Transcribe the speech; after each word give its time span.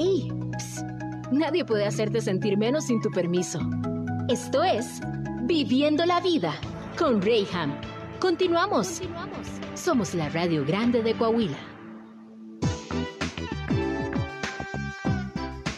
¡Ey! 0.00 0.32
Psst. 0.56 0.86
Nadie 1.30 1.62
puede 1.66 1.84
hacerte 1.84 2.22
sentir 2.22 2.56
menos 2.56 2.86
sin 2.86 3.02
tu 3.02 3.10
permiso. 3.10 3.60
Esto 4.30 4.64
es 4.64 4.98
Viviendo 5.42 6.06
la 6.06 6.22
Vida 6.22 6.54
con 6.98 7.20
Rayham. 7.20 7.78
Continuamos. 8.18 9.02
Somos 9.74 10.14
la 10.14 10.30
Radio 10.30 10.64
Grande 10.64 11.02
de 11.02 11.14
Coahuila. 11.14 11.58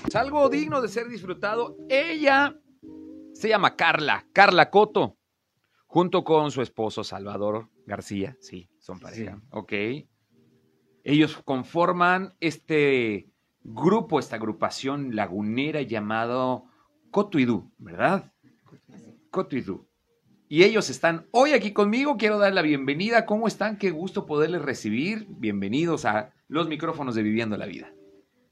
Es 0.06 0.14
algo 0.14 0.48
digno 0.48 0.80
de 0.80 0.86
ser 0.86 1.08
disfrutado. 1.08 1.76
Ella 1.88 2.56
se 3.32 3.48
llama 3.48 3.74
Carla, 3.74 4.24
Carla 4.32 4.70
Coto, 4.70 5.18
junto 5.88 6.22
con 6.22 6.52
su 6.52 6.62
esposo 6.62 7.02
Salvador 7.02 7.70
García. 7.86 8.36
Sí, 8.38 8.70
son 8.78 9.00
pareja. 9.00 9.42
Ok. 9.50 9.72
Ellos 11.02 11.42
conforman 11.44 12.36
este 12.38 13.31
grupo, 13.64 14.18
esta 14.18 14.36
agrupación 14.36 15.14
lagunera 15.14 15.82
llamado 15.82 16.64
Cotuidú, 17.10 17.70
¿verdad? 17.78 18.32
Cotuidú. 19.30 19.86
Y 20.48 20.64
ellos 20.64 20.90
están 20.90 21.26
hoy 21.30 21.52
aquí 21.52 21.72
conmigo. 21.72 22.16
Quiero 22.18 22.38
dar 22.38 22.52
la 22.52 22.60
bienvenida. 22.60 23.24
¿Cómo 23.24 23.48
están? 23.48 23.78
Qué 23.78 23.90
gusto 23.90 24.26
poderles 24.26 24.62
recibir. 24.62 25.26
Bienvenidos 25.30 26.04
a 26.04 26.32
los 26.48 26.68
micrófonos 26.68 27.14
de 27.14 27.22
Viviendo 27.22 27.56
la 27.56 27.64
Vida. 27.64 27.90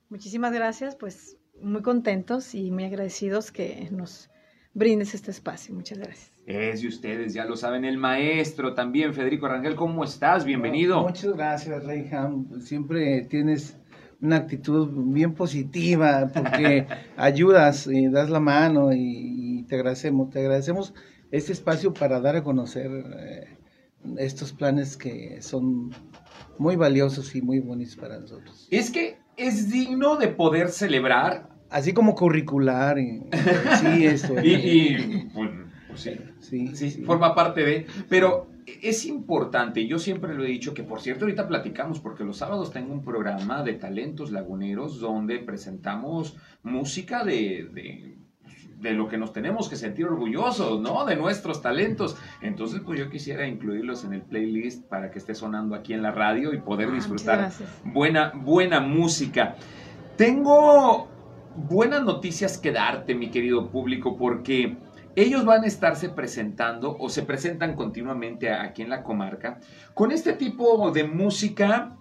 Muchísimas 0.09 0.53
gracias, 0.53 0.97
pues 0.97 1.37
muy 1.61 1.83
contentos 1.83 2.55
y 2.55 2.71
muy 2.71 2.85
agradecidos 2.85 3.53
que 3.53 3.89
nos 3.91 4.31
brindes 4.73 5.15
este 5.15 5.31
espacio. 5.31 5.75
Muchas 5.75 5.99
gracias. 5.99 6.33
Es 6.47 6.81
de 6.81 6.89
ustedes, 6.89 7.35
ya 7.35 7.45
lo 7.45 7.57
saben, 7.57 7.85
el 7.85 7.99
maestro 7.99 8.75
también, 8.75 9.15
Federico 9.15 9.47
Rangel, 9.47 9.77
¿cómo 9.77 10.03
estás? 10.03 10.45
Bienvenido. 10.45 11.03
Muchas 11.03 11.33
gracias, 11.35 11.85
Reyham. 11.85 12.61
Siempre 12.61 13.23
tienes 13.23 13.77
una 14.23 14.37
actitud 14.37 14.89
bien 15.13 15.35
positiva 15.35 16.31
porque 16.33 16.87
ayudas 17.17 17.87
y 17.87 18.09
das 18.09 18.31
la 18.31 18.41
mano 18.41 18.93
y, 18.93 18.99
y 19.61 19.63
te 19.65 19.77
agradecemos, 19.77 20.31
te 20.31 20.41
agradecemos 20.41 20.95
este 21.31 21.53
espacio 21.53 21.93
para 21.95 22.21
dar 22.21 22.37
a 22.37 22.43
conocer 22.43 22.91
eh, 23.19 23.57
estos 24.19 24.53
planes 24.53 24.97
que 24.97 25.41
son 25.43 25.91
muy 26.59 26.77
valiosos 26.77 27.35
y 27.35 27.43
muy 27.43 27.61
bonitos 27.61 27.97
para 27.97 28.19
nosotros. 28.19 28.67
Es 28.71 28.91
que 28.91 29.19
es 29.37 29.71
digno 29.71 30.17
de 30.17 30.29
poder 30.29 30.71
celebrar. 30.71 31.49
Así 31.71 31.93
como 31.93 32.15
curricular, 32.15 32.99
y, 32.99 33.23
sí, 33.81 34.07
esto. 34.07 34.35
y, 34.43 34.53
y, 34.53 35.31
pues, 35.33 35.51
pues 35.89 36.01
sí, 36.01 36.19
sí, 36.41 36.75
sí, 36.75 36.91
sí. 36.91 37.03
forma 37.05 37.35
parte 37.35 37.65
de. 37.65 37.87
Pero 38.09 38.50
es 38.67 39.07
importante, 39.07 39.87
yo 39.87 39.99
siempre 39.99 40.35
lo 40.35 40.45
he 40.45 40.49
dicho, 40.49 40.75
que 40.75 40.83
por 40.83 41.01
cierto 41.01 41.25
ahorita 41.25 41.49
platicamos, 41.49 42.01
porque 42.01 42.25
los 42.25 42.39
sábados 42.39 42.73
tengo 42.73 42.93
un 42.93 43.05
programa 43.05 43.63
de 43.63 43.75
talentos 43.75 44.33
laguneros 44.33 45.01
donde 45.01 45.39
presentamos 45.39 46.37
música 46.63 47.25
de, 47.25 47.69
de 47.73 48.17
de 48.81 48.93
lo 48.93 49.09
que 49.09 49.19
nos 49.19 49.33
tenemos 49.33 49.69
que 49.69 49.77
sentir 49.77 50.07
orgullosos, 50.07 50.81
¿no? 50.81 51.05
De 51.05 51.15
nuestros 51.15 51.61
talentos. 51.61 52.17
Entonces, 52.41 52.81
pues 52.81 52.99
yo 52.99 53.11
quisiera 53.11 53.47
incluirlos 53.47 54.05
en 54.05 54.15
el 54.15 54.23
playlist 54.23 54.87
para 54.89 55.11
que 55.11 55.19
esté 55.19 55.35
sonando 55.35 55.75
aquí 55.75 55.93
en 55.93 56.03
la 56.03 56.13
radio 56.13 56.55
y 56.55 56.59
poder 56.59 56.89
Ah, 56.89 56.95
disfrutar 56.95 57.53
buena, 57.85 58.33
buena 58.35 58.81
música. 58.81 59.57
Tengo 60.17 61.09
buenas 61.55 62.03
noticias 62.05 62.57
que 62.57 62.73
darte, 62.73 63.15
mi 63.15 63.31
querido 63.31 63.69
público, 63.69 64.17
porque 64.17 64.77
ellos 65.17 65.45
van 65.45 65.65
a 65.65 65.67
estarse 65.67 66.09
presentando 66.09 66.97
o 66.99 67.09
se 67.09 67.23
presentan 67.23 67.75
continuamente 67.75 68.51
aquí 68.51 68.83
en 68.83 68.91
la 68.91 69.03
comarca 69.03 69.61
con 69.95 70.13
este 70.13 70.33
tipo 70.35 70.91
de 70.91 71.05
música 71.05 71.97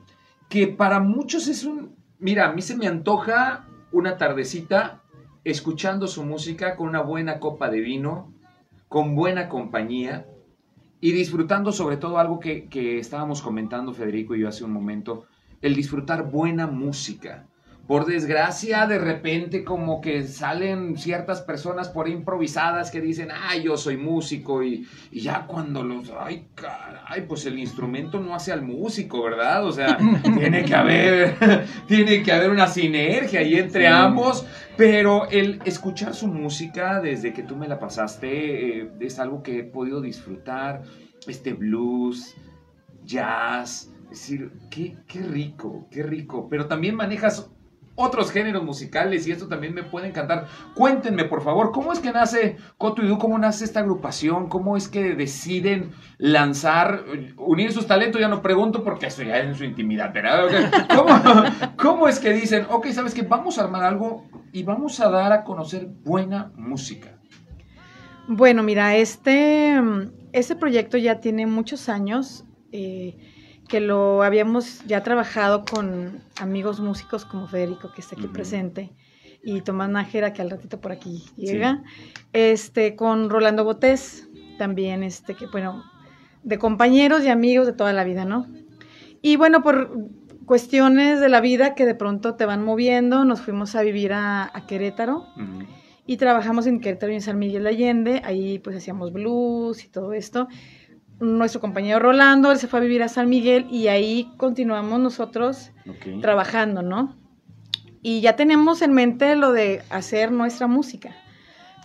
que 0.50 0.68
para 0.68 1.00
muchos 1.00 1.48
es 1.48 1.64
un... 1.64 1.96
Mira, 2.20 2.50
a 2.50 2.54
mí 2.54 2.62
se 2.62 2.76
me 2.76 2.88
antoja 2.88 3.68
una 3.92 4.18
tardecita 4.18 5.02
escuchando 5.44 6.08
su 6.08 6.24
música 6.24 6.76
con 6.76 6.90
una 6.90 7.02
buena 7.02 7.40
copa 7.40 7.70
de 7.70 7.80
vino, 7.80 8.34
con 8.88 9.16
buena 9.16 9.48
compañía 9.48 10.26
y 11.02 11.14
disfrutando 11.14 11.72
sobre 11.72 11.98
todo 11.98 12.20
algo 12.20 12.40
que, 12.40 12.68
que 12.68 13.00
estábamos 13.00 13.42
comentando 13.42 13.94
Federico 13.94 14.36
y 14.36 14.42
yo 14.42 14.50
hace 14.50 14.66
un 14.66 14.74
momento, 14.74 15.26
el 15.62 15.76
disfrutar 15.76 16.30
buena 16.30 16.68
música. 16.68 17.48
Por 17.90 18.06
desgracia, 18.06 18.86
de 18.86 19.00
repente 19.00 19.64
como 19.64 20.00
que 20.00 20.22
salen 20.22 20.96
ciertas 20.96 21.42
personas 21.42 21.90
por 21.90 22.08
improvisadas 22.08 22.92
que 22.92 23.02
dicen, 23.02 23.30
ay, 23.34 23.64
yo 23.64 23.78
soy 23.78 23.98
músico 23.98 24.62
y, 24.62 24.88
y 25.12 25.22
ya 25.22 25.48
cuando 25.48 25.82
los, 25.84 26.12
ay, 26.20 26.46
caray, 26.54 27.26
pues 27.28 27.48
el 27.48 27.58
instrumento 27.58 28.20
no 28.20 28.36
hace 28.36 28.52
al 28.52 28.62
músico, 28.62 29.24
¿verdad? 29.24 29.66
O 29.66 29.72
sea, 29.72 29.98
tiene 30.38 30.66
que 30.66 30.76
haber, 30.76 31.36
tiene 31.88 32.22
que 32.22 32.32
haber 32.32 32.52
una 32.52 32.68
sinergia 32.68 33.40
ahí 33.40 33.56
entre 33.56 33.82
Sí. 33.82 33.88
ambos, 33.88 34.46
pero 34.78 35.28
el 35.32 35.60
escuchar 35.66 36.14
su 36.14 36.28
música 36.28 37.02
desde 37.02 37.34
que 37.34 37.42
tú 37.42 37.56
me 37.56 37.68
la 37.68 37.80
pasaste 37.80 38.82
eh, 38.82 38.92
es 39.00 39.18
algo 39.18 39.42
que 39.42 39.58
he 39.62 39.64
podido 39.64 40.00
disfrutar, 40.00 40.84
este 41.26 41.54
blues, 41.54 42.36
jazz, 43.04 43.92
es 44.04 44.10
decir, 44.10 44.52
qué, 44.70 44.96
qué 45.08 45.22
rico, 45.24 45.88
qué 45.90 46.04
rico, 46.04 46.48
pero 46.52 46.68
también 46.68 46.94
manejas 46.96 47.50
otros 48.00 48.32
géneros 48.32 48.64
musicales 48.64 49.28
y 49.28 49.32
esto 49.32 49.48
también 49.48 49.74
me 49.74 49.84
puede 49.84 50.08
encantar. 50.08 50.48
Cuéntenme, 50.74 51.26
por 51.26 51.44
favor, 51.44 51.72
¿cómo 51.72 51.92
es 51.92 52.00
que 52.00 52.12
nace 52.12 52.56
Coto 52.78 53.04
y? 53.04 53.18
¿Cómo 53.18 53.38
nace 53.38 53.66
esta 53.66 53.82
agrupación? 53.82 54.48
¿Cómo 54.48 54.78
es 54.78 54.88
que 54.88 55.16
deciden 55.16 55.92
lanzar, 56.18 57.04
unir 57.38 57.74
sus 57.74 57.88
talentos? 57.88 58.22
Ya 58.22 58.30
no 58.30 58.42
pregunto 58.42 58.84
porque 58.84 59.08
eso 59.08 59.24
ya 59.24 59.38
es 59.40 59.48
en 59.48 59.56
su 59.56 59.66
intimidad, 59.66 60.14
¿verdad? 60.14 60.88
¿Cómo, 60.96 61.14
cómo 61.76 62.08
es 62.08 62.20
que 62.20 62.32
dicen, 62.32 62.66
ok, 62.70 62.88
sabes 62.88 63.14
que 63.14 63.24
vamos 63.24 63.60
a 63.60 63.64
armar 63.64 63.84
algo 63.84 64.26
y 64.54 64.64
vamos 64.64 65.00
a 65.02 65.10
dar 65.10 65.34
a 65.34 65.44
conocer 65.44 65.88
buena 66.04 66.52
música? 66.56 67.20
Bueno, 68.28 68.64
mira, 68.64 68.96
este, 68.96 69.78
este 70.32 70.56
proyecto 70.56 70.98
ya 70.98 71.20
tiene 71.20 71.48
muchos 71.48 71.90
años 71.90 72.46
eh, 72.72 73.18
que 73.70 73.80
lo 73.80 74.24
habíamos 74.24 74.84
ya 74.86 75.04
trabajado 75.04 75.64
con 75.64 76.22
amigos 76.42 76.80
músicos 76.80 77.24
como 77.24 77.48
Federico, 77.48 77.92
que 77.94 78.02
está 78.02 78.16
aquí 78.16 78.26
Ujú. 78.26 78.34
presente, 78.34 78.92
y 79.44 79.62
Tomás 79.62 79.90
Nájera, 79.90 80.34
que 80.34 80.42
al 80.42 80.50
ratito 80.50 80.82
por 80.82 80.92
aquí 80.92 81.24
llega, 81.38 81.84
este, 82.34 82.96
con 82.96 83.30
Rolando 83.30 83.64
Botés, 83.64 84.28
también, 84.58 85.04
este, 85.04 85.36
que 85.36 85.46
bueno, 85.48 85.84
de 86.44 86.58
compañeros 86.58 87.24
y 87.24 87.30
amigos 87.30 87.68
de 87.68 87.74
toda 87.74 87.94
la 87.94 88.04
vida, 88.04 88.26
¿no? 88.26 88.48
Y 89.22 89.38
bueno, 89.38 89.62
por 89.62 89.92
cuestiones 90.46 91.20
de 91.20 91.30
la 91.30 91.40
vida 91.40 91.76
que 91.76 91.86
de 91.86 91.96
pronto 91.96 92.36
te 92.36 92.46
van 92.46 92.66
moviendo, 92.66 93.24
nos 93.24 93.40
fuimos 93.40 93.76
a 93.76 93.84
vivir 93.84 94.14
a, 94.14 94.50
a 94.52 94.66
Querétaro. 94.66 95.28
Ujú. 95.36 95.68
Y 96.08 96.18
trabajamos 96.18 96.66
en 96.66 96.82
Querétaro 96.82 97.12
y 97.12 97.16
en 97.16 97.22
San 97.22 97.38
Miguel 97.38 97.64
de 97.64 97.70
Allende, 97.70 98.22
ahí 98.26 98.58
pues 98.58 98.76
hacíamos 98.76 99.14
blues 99.14 99.86
y 99.86 99.90
todo 99.90 100.14
esto. 100.14 100.48
Nuestro 101.20 101.60
compañero 101.60 102.00
Rolando, 102.00 102.52
él 102.52 102.58
se 102.60 102.68
fue 102.68 102.80
a 102.80 102.82
vivir 102.82 103.04
a 103.04 103.10
San 103.10 103.28
Miguel 103.28 103.68
y 103.70 103.88
ahí 103.88 104.32
continuamos 104.38 105.00
nosotros 105.00 105.72
trabajando, 106.22 106.82
¿no? 106.82 107.18
Y 108.02 108.22
ya 108.22 108.38
tenemos 108.38 108.82
en 108.82 108.94
mente 108.94 109.36
lo 109.36 109.52
de 109.52 109.82
hacer 109.90 110.32
nuestra 110.32 110.68
música. 110.68 111.14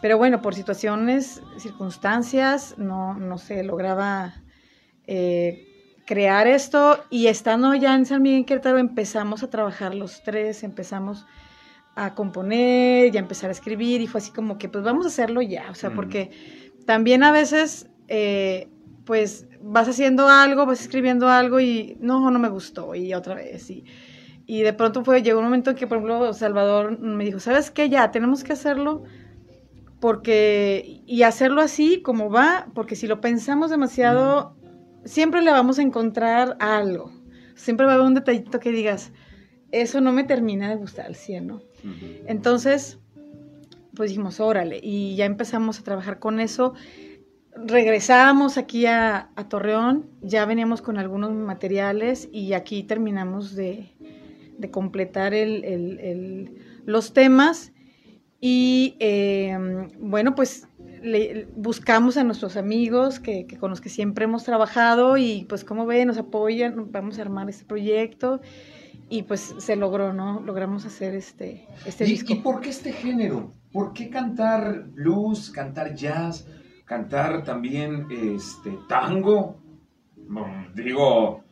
Pero 0.01 0.19
bueno, 0.19 0.41
por 0.43 0.55
situaciones, 0.55 1.43
circunstancias, 1.57 2.77
no, 2.79 3.15
no 3.15 3.39
se 3.39 3.65
lograba 3.65 4.35
eh, 5.07 5.67
crear 6.07 6.47
esto. 6.47 7.03
Y 7.11 7.27
estando 7.27 7.75
ya 7.75 7.95
en 7.95 8.07
San 8.07 8.23
Miguel 8.23 8.45
Querétaro, 8.45 8.79
empezamos 8.79 9.43
a 9.43 9.51
trabajar 9.51 9.95
los 9.95 10.23
tres, 10.23 10.63
empezamos 10.63 11.27
a 11.97 12.15
componer 12.15 13.13
y 13.13 13.17
a 13.17 13.21
empezar 13.21 13.49
a 13.49 13.53
escribir. 13.53 14.01
Y 14.01 14.07
fue 14.07 14.19
así 14.21 14.31
como 14.31 14.59
que, 14.59 14.69
pues 14.69 14.85
vamos 14.85 15.07
a 15.07 15.09
hacerlo 15.09 15.43
ya. 15.43 15.71
O 15.71 15.75
sea, 15.75 15.91
Mm. 15.91 15.97
porque 15.97 16.31
también 16.87 17.25
a 17.25 17.33
veces, 17.33 17.89
eh, 18.09 18.69
pues 19.05 19.47
vas 19.61 19.89
haciendo 19.89 20.29
algo, 20.29 20.67
vas 20.67 20.81
escribiendo 20.81 21.29
algo 21.29 21.61
y 21.61 21.97
no, 22.01 22.31
no 22.31 22.39
me 22.39 22.49
gustó. 22.49 22.95
Y 22.95 23.15
otra 23.15 23.35
vez. 23.35 23.71
Y, 23.71 23.85
y 24.47 24.63
de 24.63 24.73
pronto 24.73 25.05
fue, 25.05 25.23
llegó 25.23 25.39
un 25.39 25.47
momento 25.47 25.71
en 25.71 25.77
que, 25.77 25.87
por 25.87 25.99
ejemplo, 25.99 26.33
Salvador 26.33 26.99
me 26.99 27.25
dijo, 27.25 27.41
¿sabes 27.41 27.71
qué? 27.71 27.89
Ya, 27.89 28.11
tenemos 28.11 28.45
que 28.45 28.53
hacerlo 28.53 29.05
porque, 30.01 31.01
y 31.07 31.23
hacerlo 31.23 31.63
así 31.63 32.03
como 32.03 32.31
va, 32.31 32.69
porque 32.75 32.97
si 32.97 33.07
lo 33.07 33.21
pensamos 33.23 33.71
demasiado, 33.71 34.55
siempre 35.05 35.41
le 35.41 35.51
vamos 35.51 35.79
a 35.79 35.83
encontrar 35.83 36.57
algo. 36.61 37.11
Siempre 37.55 37.87
va 37.87 37.93
a 37.93 37.95
haber 37.95 38.07
un 38.07 38.15
detallito 38.15 38.61
que 38.61 38.71
digas, 38.71 39.13
eso 39.71 40.01
no 40.01 40.13
me 40.13 40.25
termina 40.25 40.69
de 40.69 40.77
gustar 40.77 41.07
al 41.07 41.15
100, 41.15 41.47
¿no? 41.47 41.63
Entonces, 42.27 42.99
pues 43.95 44.11
dijimos, 44.11 44.41
órale, 44.41 44.79
y 44.83 45.17
ya 45.17 45.25
empezamos 45.25 45.79
a 45.79 45.85
trabajar 45.85 46.19
con 46.19 46.39
eso. 46.39 46.75
Regresamos 47.57 48.59
aquí 48.59 48.87
a, 48.87 49.31
a 49.37 49.49
Torreón, 49.49 50.07
ya 50.23 50.45
veníamos 50.45 50.83
con 50.83 50.99
algunos 50.99 51.33
materiales 51.33 52.29
y 52.33 52.53
aquí 52.53 52.83
terminamos 52.83 53.55
de, 53.55 53.93
de 54.59 54.71
completar 54.71 55.35
el- 55.35 55.65
el- 55.65 55.99
el- 56.01 56.59
los 56.85 57.13
temas. 57.13 57.73
Y 58.41 58.97
eh, 58.99 59.57
bueno, 60.01 60.35
pues 60.35 60.67
le- 61.03 61.47
buscamos 61.57 62.17
a 62.17 62.25
nuestros 62.25 62.57
amigos 62.57 63.21
que, 63.21 63.47
que 63.47 63.57
con 63.57 63.71
los 63.71 63.81
que 63.81 63.89
siempre 63.89 64.25
hemos 64.25 64.45
trabajado 64.45 65.17
y 65.17 65.47
pues 65.49 65.65
como 65.65 65.87
ven, 65.87 66.09
nos 66.09 66.19
apoyan, 66.19 66.91
vamos 66.91 67.19
a 67.19 67.23
armar 67.23 67.49
este 67.49 67.65
proyecto. 67.65 68.41
y 69.11 69.23
pues 69.23 69.55
se 69.59 69.77
logró, 69.77 70.13
¿no? 70.15 70.41
Logramos 70.41 70.87
hacer 70.87 71.15
este, 71.15 71.67
este 71.87 72.05
¿Y, 72.05 72.09
disco. 72.09 72.33
¿Y 72.33 72.37
por 72.37 72.61
qué 72.61 72.71
este 72.71 72.91
género? 72.93 73.53
¿Por 73.71 73.93
qué 73.93 74.09
cantar 74.09 74.85
blues, 74.89 75.51
cantar 75.51 75.95
jazz, 75.95 76.47
cantar 76.85 77.45
también 77.45 78.07
este 78.11 78.79
tango? 78.89 79.57
Mm, 80.29 80.75
Digo, 80.75 81.43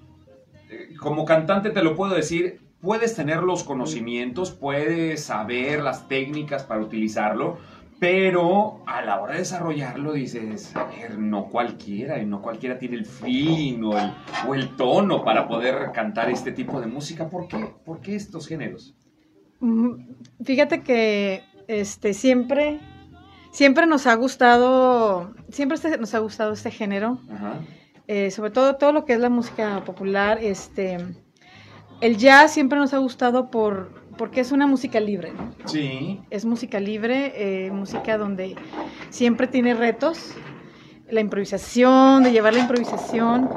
eh, 0.71 0.95
como 0.99 1.25
cantante 1.25 1.71
te 1.71 1.83
lo 1.83 1.95
puedo 1.95 2.15
decir, 2.15 2.61
puedes 2.81 3.15
tener 3.15 3.43
los 3.43 3.65
conocimientos, 3.65 4.51
puedes 4.51 5.25
saber 5.25 5.83
las 5.83 6.09
técnicas 6.09 6.65
para 6.65 6.81
utilizarlo, 6.81 7.59
pero 8.01 8.83
a 8.87 9.01
la 9.03 9.21
hora 9.21 9.35
de 9.35 9.39
desarrollarlo 9.41 10.13
dices, 10.13 10.75
no 11.17 11.47
cualquiera, 11.47 12.21
y 12.21 12.27
no 12.27 12.43
cualquiera 12.43 12.77
tiene 12.77 12.97
el 12.97 13.07
feeling 13.07 13.81
o 13.85 13.97
el, 13.97 14.11
o 14.49 14.55
el 14.57 14.75
tono 14.77 15.23
para 15.25 15.47
poder 15.47 15.93
cantar 15.93 16.29
este 16.29 16.51
tipo 16.51 16.81
de 16.81 16.89
música. 16.89 17.31
¿Por 17.31 17.47
qué? 17.47 17.73
¿Por 17.85 18.01
qué 18.01 18.17
estos 18.17 18.49
géneros? 18.49 18.97
Mm, 19.61 20.15
Fíjate 20.45 20.83
que 20.83 21.45
este 21.69 22.13
siempre 22.13 22.81
siempre 23.53 23.87
nos 23.87 24.07
ha 24.09 24.15
gustado 24.15 25.33
siempre 25.51 25.77
este- 25.77 25.99
nos 25.99 26.13
ha 26.15 26.19
gustado 26.19 26.53
este 26.53 26.71
género 26.71 27.19
Ajá. 27.33 27.55
eh, 28.09 28.31
sobre 28.33 28.51
todo 28.51 28.75
todo 28.77 28.93
lo 28.93 29.05
que 29.05 29.13
es 29.13 29.21
la 29.21 29.29
música 29.29 29.83
popular 29.85 30.39
este 30.43 30.97
el 32.01 32.17
jazz 32.17 32.53
siempre 32.53 32.79
nos 32.79 32.93
ha 32.95 32.99
gustado 32.99 33.51
por 33.51 34.03
porque 34.19 34.41
es 34.41 34.51
una 34.53 34.67
música 34.67 34.99
libre 35.01 35.33
¿no? 35.33 35.55
Sí. 35.69 36.21
es 36.31 36.45
música 36.45 36.81
libre 36.81 37.33
eh, 37.67 37.71
música 37.71 38.19
donde 38.19 38.57
siempre 39.11 39.47
tiene 39.47 39.75
retos 39.75 40.35
la 41.11 41.21
improvisación 41.21 42.23
de 42.23 42.33
llevar 42.33 42.55
la 42.55 42.61
improvisación 42.61 43.49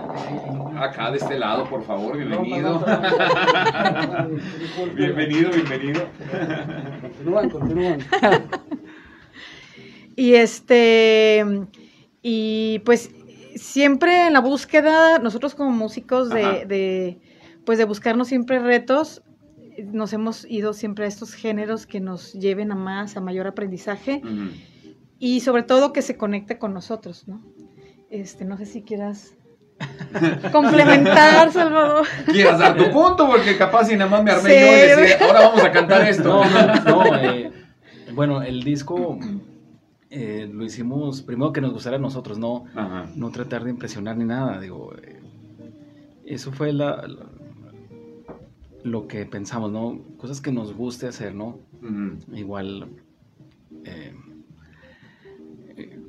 Acá 0.78 1.10
de 1.10 1.16
este 1.20 1.40
lado, 1.40 1.70
por 1.70 1.84
favor, 1.86 2.18
bienvenido. 2.18 2.84
bienvenido, 4.94 5.50
bienvenido. 5.52 6.02
Continúan, 7.02 7.50
continúan. 7.50 8.00
Y 10.16 10.36
este, 10.36 11.44
y 12.22 12.80
pues 12.86 13.12
siempre 13.56 14.28
en 14.28 14.34
la 14.34 14.40
búsqueda, 14.40 15.20
nosotros 15.20 15.56
como 15.56 15.72
músicos 15.72 16.30
de, 16.30 16.66
de, 16.66 17.20
pues 17.66 17.78
de 17.78 17.86
buscarnos 17.86 18.28
siempre 18.28 18.60
retos, 18.60 19.22
nos 19.92 20.14
hemos 20.14 20.46
ido 20.50 20.74
siempre 20.74 21.06
a 21.06 21.08
estos 21.08 21.34
géneros 21.34 21.86
que 21.86 22.00
nos 22.00 22.34
lleven 22.34 22.72
a 22.72 22.76
más, 22.76 23.18
a 23.18 23.22
mayor 23.22 23.48
aprendizaje 23.48 24.22
y 25.20 25.42
sobre 25.42 25.64
todo 25.64 25.92
que 25.94 26.02
se 26.02 26.18
conecte 26.18 26.58
con 26.58 26.74
nosotros, 26.74 27.28
¿no? 27.28 27.42
Este, 28.10 28.46
no 28.46 28.58
sé 28.58 28.66
si 28.66 28.84
quieras 28.84 29.36
complementar, 30.54 31.52
Salvador. 31.52 32.06
Quieras 32.32 32.60
dar 32.60 32.78
tu 32.78 32.90
punto, 32.92 33.28
porque 33.28 33.58
capaz 33.58 33.86
si 33.86 33.98
nada 33.98 34.10
más 34.10 34.24
me 34.24 34.32
armé 34.32 34.50
Sí. 34.50 34.56
yo 34.56 35.00
y 35.00 35.02
decía, 35.02 35.28
ahora 35.28 35.40
vamos 35.42 35.64
a 35.64 35.72
cantar 35.72 36.02
esto. 36.10 36.24
No, 36.46 36.46
no, 36.46 37.04
no, 37.04 37.16
eh, 37.18 37.52
bueno, 38.14 38.42
el 38.42 38.64
disco 38.64 39.20
eh, 40.10 40.50
lo 40.52 40.63
hicimos 40.63 41.22
primero 41.22 41.52
que 41.52 41.62
nos 41.62 41.74
gustara 41.74 41.96
a 41.98 42.00
nosotros, 42.00 42.38
no, 42.38 42.66
Ajá. 42.75 43.10
no 43.16 43.31
tratar 43.31 43.63
de 43.63 43.72
impresionar 43.72 44.18
ni 44.18 44.25
nada, 44.25 44.60
digo, 44.60 44.94
eh, 45.02 45.19
eso 46.25 46.52
fue 46.52 46.72
la, 46.74 47.06
la- 47.07 47.30
lo 48.84 49.07
que 49.07 49.25
pensamos, 49.25 49.72
¿no? 49.72 50.00
Cosas 50.18 50.42
que 50.42 50.52
nos 50.52 50.75
guste 50.75 51.07
hacer, 51.07 51.34
¿no? 51.34 51.57
Igual, 52.34 52.88
eh, 53.84 54.13
eh, 55.78 56.00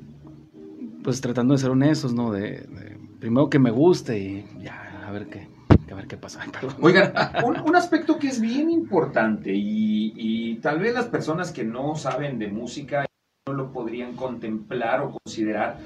pues 1.03 1.19
tratando 1.21 1.53
de 1.53 1.57
ser 1.59 1.71
honestos, 1.71 2.13
¿no? 2.13 2.31
De, 2.31 2.41
de- 2.41 2.97
primero 3.19 3.49
que 3.49 3.57
me 3.59 3.71
guste 3.71 4.19
y 4.19 4.45
ya, 4.61 5.03
a 5.07 5.11
ver 5.11 5.27
qué, 5.27 5.47
a 5.91 5.95
ver 5.95 6.05
qué 6.07 6.17
pasa. 6.17 6.45
Perdón. 6.51 6.75
Oigan, 6.81 7.13
un, 7.43 7.59
un 7.61 7.75
aspecto 7.75 8.19
que 8.19 8.27
es 8.27 8.39
bien 8.39 8.69
importante 8.69 9.51
y, 9.55 10.13
y 10.15 10.55
tal 10.57 10.77
vez 10.79 10.93
las 10.93 11.07
personas 11.07 11.51
que 11.51 11.63
no 11.63 11.95
saben 11.95 12.37
de 12.37 12.47
música 12.49 13.06
no 13.47 13.53
lo 13.53 13.71
podrían 13.71 14.15
contemplar 14.15 15.01
o 15.01 15.11
considerar, 15.11 15.77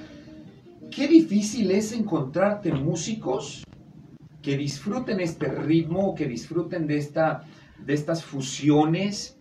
qué 0.90 1.08
difícil 1.08 1.72
es 1.72 1.92
encontrarte 1.92 2.72
músicos 2.74 3.64
que 4.42 4.58
disfruten 4.58 5.20
este 5.20 5.48
ritmo, 5.48 6.16
que 6.16 6.28
disfruten 6.28 6.88
de, 6.88 6.98
esta, 6.98 7.44
de 7.78 7.94
estas 7.94 8.24
fusiones 8.24 9.40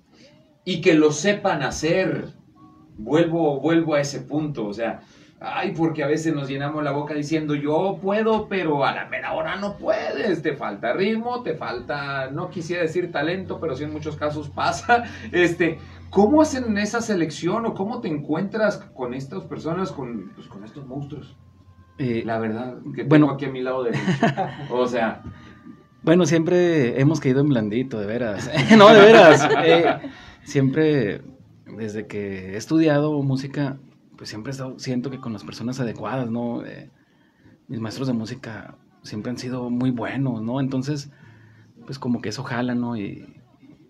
y 0.65 0.81
que 0.81 0.95
lo 0.95 1.11
sepan 1.13 1.63
hacer. 1.63 2.29
Vuelvo, 2.99 3.61
vuelvo 3.61 3.95
a 3.95 4.01
ese 4.01 4.21
punto, 4.21 4.67
o 4.67 4.75
sea, 4.75 5.01
ay, 5.41 5.73
porque 5.73 6.03
a 6.05 6.07
veces 6.07 6.35
nos 6.35 6.49
llenamos 6.49 6.85
la 6.85 6.91
boca 6.91 7.15
diciendo 7.15 7.55
yo 7.55 7.99
puedo, 8.01 8.47
pero 8.47 8.85
a 8.85 8.93
la 8.93 9.07
mera 9.07 9.33
hora 9.33 9.57
no 9.57 9.79
puedes, 9.79 10.43
te 10.43 10.55
falta 10.55 10.93
ritmo, 10.93 11.43
te 11.43 11.55
falta, 11.55 12.31
no 12.31 12.51
quisiera 12.51 12.83
decir 12.83 13.11
talento, 13.11 13.59
pero 13.59 13.75
sí 13.75 13.85
en 13.85 13.93
muchos 13.93 14.17
casos 14.17 14.51
pasa. 14.51 15.05
Este, 15.33 15.79
¿cómo 16.11 16.43
hacen 16.43 16.77
esa 16.79 17.01
selección 17.01 17.67
o 17.67 17.75
cómo 17.75 18.01
te 18.01 18.09
encuentras 18.09 18.79
con 18.79 19.15
estas 19.15 19.45
personas, 19.45 19.93
con, 19.93 20.31
pues, 20.35 20.47
con 20.49 20.65
estos 20.65 20.87
monstruos? 20.87 21.37
Eh, 21.99 22.23
La 22.25 22.39
verdad, 22.39 22.79
que 22.95 23.05
Bueno. 23.05 23.27
tengo 23.27 23.31
aquí 23.33 23.45
a 23.47 23.51
mi 23.51 23.63
lado 23.63 23.85
derecho. 23.85 24.03
O 24.71 24.87
sea, 24.87 25.23
Bueno, 26.03 26.25
siempre 26.27 27.01
hemos 27.01 27.21
caído 27.21 27.41
en 27.41 27.49
blandito, 27.49 27.99
de 28.01 28.07
veras. 28.07 28.51
no, 28.79 28.89
de 28.89 29.01
veras. 29.01 29.49
Eh, 29.65 29.85
siempre, 30.45 31.23
desde 31.67 32.07
que 32.07 32.55
he 32.55 32.57
estudiado 32.57 33.23
música, 33.23 33.79
pues 34.17 34.31
siempre 34.31 34.51
he 34.51 34.53
estado, 34.53 34.79
siento 34.79 35.11
que 35.11 35.21
con 35.21 35.33
las 35.33 35.45
personas 35.45 35.79
adecuadas, 35.81 36.31
¿no? 36.31 36.65
Eh, 36.65 36.91
mis 37.69 37.81
maestros 37.81 38.09
de 38.09 38.15
música 38.15 38.77
siempre 39.03 39.31
han 39.31 39.39
sido 39.39 39.69
muy 39.71 39.91
buenos, 39.91 40.43
¿no? 40.43 40.61
Entonces, 40.61 41.11
pues 41.87 41.99
como 41.99 42.21
que 42.21 42.31
eso 42.31 42.43
jala, 42.45 42.75
¿no? 42.75 42.97
Y, 42.97 43.35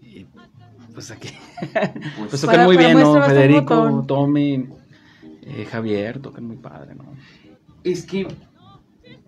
y, 0.02 0.26
pues 0.92 1.10
aquí, 1.10 1.28
pues, 1.60 1.90
pues 2.30 2.40
Para- 2.46 2.52
tocan 2.52 2.64
muy 2.66 2.76
para 2.76 2.88
bien, 2.88 3.00
¿no? 3.00 3.22
Federico. 3.22 4.04
Tommy, 4.06 4.68
eh, 5.42 5.66
Javier, 5.70 6.20
tocan 6.20 6.44
muy 6.44 6.56
padre, 6.56 6.94
¿no? 6.94 7.14
es 7.82 8.04
que 8.04 8.26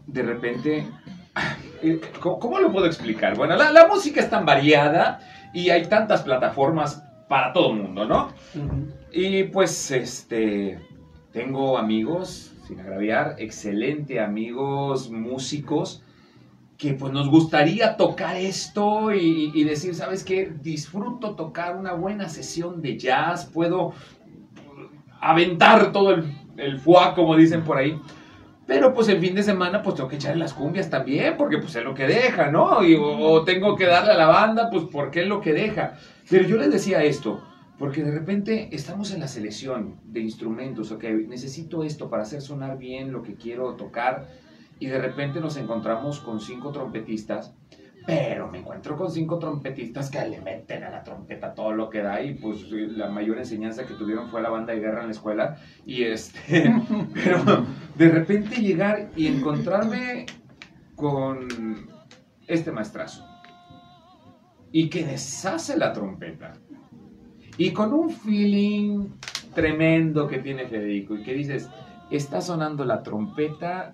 de 0.06 0.22
repente, 0.22 0.86
eh, 1.82 2.00
¿cómo, 2.20 2.38
cómo 2.38 2.58
lo 2.58 2.70
puedo 2.72 2.86
explicar? 2.86 3.36
Bueno, 3.36 3.56
la, 3.56 3.70
la 3.72 3.86
música 3.86 4.20
es 4.20 4.28
tan 4.28 4.44
variada 4.44 5.20
y 5.54 5.70
hay 5.70 5.86
tantas 5.86 6.22
plataformas 6.22 7.02
para 7.28 7.52
todo 7.52 7.72
el 7.72 7.78
mundo, 7.82 8.04
¿no? 8.04 8.28
Y 9.10 9.44
pues, 9.44 9.90
este, 9.90 10.78
tengo 11.32 11.78
amigos, 11.78 12.52
sin 12.66 12.80
agraviar, 12.80 13.36
excelente 13.38 14.20
amigos 14.20 15.10
músicos, 15.10 16.02
que 16.82 16.94
pues 16.94 17.12
nos 17.12 17.28
gustaría 17.28 17.96
tocar 17.96 18.36
esto 18.36 19.12
y, 19.14 19.62
decir, 19.62 19.94
¿sabes 19.94 20.24
qué? 20.24 20.52
Disfruto 20.62 21.36
tocar 21.36 21.76
una 21.76 21.92
buena 21.92 22.28
sesión 22.28 22.82
de 22.82 22.98
jazz, 22.98 23.46
puedo 23.46 23.92
aventar 25.20 25.92
todo 25.92 26.10
el, 26.10 26.24
el 26.56 26.80
foie, 26.80 27.14
como 27.14 27.36
dicen 27.36 27.62
por 27.62 27.76
ahí. 27.76 27.96
Pero 28.66 28.92
pues 28.92 29.08
el 29.08 29.20
fin 29.20 29.36
de 29.36 29.44
semana 29.44 29.80
pues 29.80 29.94
tengo 29.94 30.08
que 30.08 30.16
echarle 30.16 30.40
las 30.40 30.54
cumbias 30.54 30.90
también, 30.90 31.36
porque 31.36 31.58
pues 31.58 31.76
es 31.76 31.84
lo 31.84 31.94
que 31.94 32.08
deja, 32.08 32.50
¿no? 32.50 32.82
Y, 32.82 32.96
o, 32.96 33.16
o 33.16 33.44
tengo 33.44 33.76
que 33.76 33.86
darle 33.86 34.14
a 34.14 34.18
la 34.18 34.26
banda, 34.26 34.68
pues 34.68 34.82
porque 34.90 35.20
es 35.22 35.28
lo 35.28 35.40
que 35.40 35.52
deja. 35.52 35.94
Pero 36.28 36.48
yo 36.48 36.56
les 36.56 36.72
decía 36.72 37.04
esto, 37.04 37.44
porque 37.78 38.02
de 38.02 38.10
repente 38.10 38.70
estamos 38.72 39.12
en 39.12 39.20
la 39.20 39.28
selección 39.28 40.00
de 40.02 40.18
instrumentos, 40.18 40.90
ok, 40.90 41.04
necesito 41.28 41.84
esto 41.84 42.10
para 42.10 42.24
hacer 42.24 42.42
sonar 42.42 42.76
bien 42.76 43.12
lo 43.12 43.22
que 43.22 43.36
quiero 43.36 43.74
tocar, 43.74 44.26
y 44.78 44.86
de 44.86 44.98
repente 44.98 45.40
nos 45.40 45.56
encontramos 45.56 46.20
con 46.20 46.40
cinco 46.40 46.72
trompetistas, 46.72 47.54
pero 48.06 48.48
me 48.50 48.58
encuentro 48.58 48.96
con 48.96 49.10
cinco 49.10 49.38
trompetistas 49.38 50.10
que 50.10 50.26
le 50.26 50.40
meten 50.40 50.82
a 50.82 50.90
la 50.90 51.04
trompeta 51.04 51.54
todo 51.54 51.72
lo 51.72 51.88
que 51.88 52.02
da, 52.02 52.20
y 52.22 52.34
pues 52.34 52.70
la 52.70 53.08
mayor 53.08 53.38
enseñanza 53.38 53.86
que 53.86 53.94
tuvieron 53.94 54.28
fue 54.28 54.42
la 54.42 54.50
banda 54.50 54.72
de 54.72 54.80
guerra 54.80 55.00
en 55.00 55.06
la 55.06 55.12
escuela, 55.12 55.58
y 55.86 56.02
este, 56.02 56.74
pero 57.14 57.64
de 57.96 58.08
repente 58.08 58.56
llegar 58.56 59.10
y 59.16 59.28
encontrarme 59.28 60.26
con 60.96 61.48
este 62.46 62.72
maestrazo, 62.72 63.24
y 64.72 64.88
que 64.88 65.04
deshace 65.04 65.76
la 65.76 65.92
trompeta. 65.92 66.54
Y 67.58 67.72
con 67.72 67.92
un 67.92 68.10
feeling 68.10 69.10
tremendo 69.54 70.26
que 70.26 70.38
tiene 70.38 70.66
Federico 70.66 71.14
y 71.14 71.22
que 71.22 71.34
dices, 71.34 71.68
está 72.10 72.40
sonando 72.40 72.84
la 72.84 73.02
trompeta, 73.02 73.92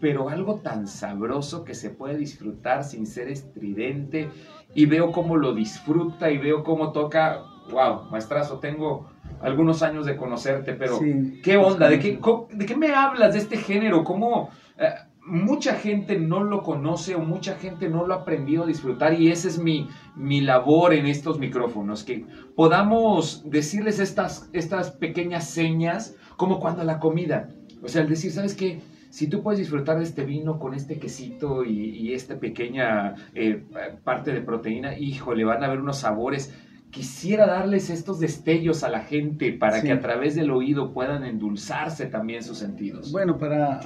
pero 0.00 0.28
algo 0.28 0.56
tan 0.56 0.86
sabroso 0.86 1.64
que 1.64 1.74
se 1.74 1.90
puede 1.90 2.16
disfrutar 2.16 2.84
sin 2.84 3.06
ser 3.06 3.28
estridente 3.28 4.28
y 4.74 4.86
veo 4.86 5.12
cómo 5.12 5.36
lo 5.36 5.54
disfruta 5.54 6.30
y 6.30 6.38
veo 6.38 6.62
cómo 6.64 6.92
toca, 6.92 7.42
wow, 7.70 8.10
maestrazo, 8.10 8.58
tengo 8.58 9.08
algunos 9.40 9.82
años 9.82 10.06
de 10.06 10.16
conocerte, 10.16 10.74
pero 10.74 10.98
Sí. 10.98 11.40
¿qué 11.42 11.56
onda? 11.56 11.88
¿De 11.88 11.98
qué, 11.98 12.18
¿De 12.52 12.66
qué 12.66 12.76
me 12.76 12.94
hablas 12.94 13.32
de 13.34 13.40
este 13.40 13.56
género? 13.56 14.04
¿Cómo 14.04 14.50
eh, 14.78 14.90
mucha 15.26 15.74
gente 15.74 16.18
no 16.18 16.44
lo 16.44 16.62
conoce 16.62 17.14
o 17.14 17.20
mucha 17.20 17.56
gente 17.56 17.88
no 17.88 18.06
lo 18.06 18.14
ha 18.14 18.18
aprendido 18.18 18.64
a 18.64 18.66
disfrutar? 18.66 19.14
Y 19.20 19.30
esa 19.30 19.48
es 19.48 19.58
mi, 19.58 19.88
mi 20.14 20.40
labor 20.40 20.92
en 20.92 21.06
estos 21.06 21.38
micrófonos, 21.38 22.04
que 22.04 22.24
podamos 22.54 23.42
decirles 23.46 23.98
estas, 23.98 24.48
estas 24.52 24.90
pequeñas 24.90 25.44
señas 25.44 26.14
como 26.36 26.60
cuando 26.60 26.84
la 26.84 26.98
comida. 26.98 27.48
O 27.82 27.88
sea, 27.88 28.02
el 28.02 28.08
decir, 28.08 28.32
¿sabes 28.32 28.54
qué? 28.54 28.80
Si 29.16 29.28
tú 29.28 29.42
puedes 29.42 29.58
disfrutar 29.58 29.96
de 29.96 30.04
este 30.04 30.26
vino 30.26 30.58
con 30.58 30.74
este 30.74 30.98
quesito 30.98 31.64
y, 31.64 31.88
y 31.88 32.12
esta 32.12 32.38
pequeña 32.38 33.14
eh, 33.34 33.64
parte 34.04 34.30
de 34.30 34.42
proteína, 34.42 34.98
híjole, 34.98 35.42
van 35.42 35.62
a 35.62 35.68
haber 35.68 35.80
unos 35.80 36.00
sabores. 36.00 36.52
Quisiera 36.90 37.46
darles 37.46 37.88
estos 37.88 38.20
destellos 38.20 38.84
a 38.84 38.90
la 38.90 39.00
gente 39.00 39.54
para 39.54 39.80
Sí. 39.80 39.86
que 39.86 39.92
a 39.94 40.00
través 40.00 40.34
del 40.34 40.50
oído 40.50 40.92
puedan 40.92 41.24
endulzarse 41.24 42.04
también 42.08 42.42
sus 42.42 42.58
sentidos. 42.58 43.10
Bueno, 43.10 43.38
para 43.38 43.80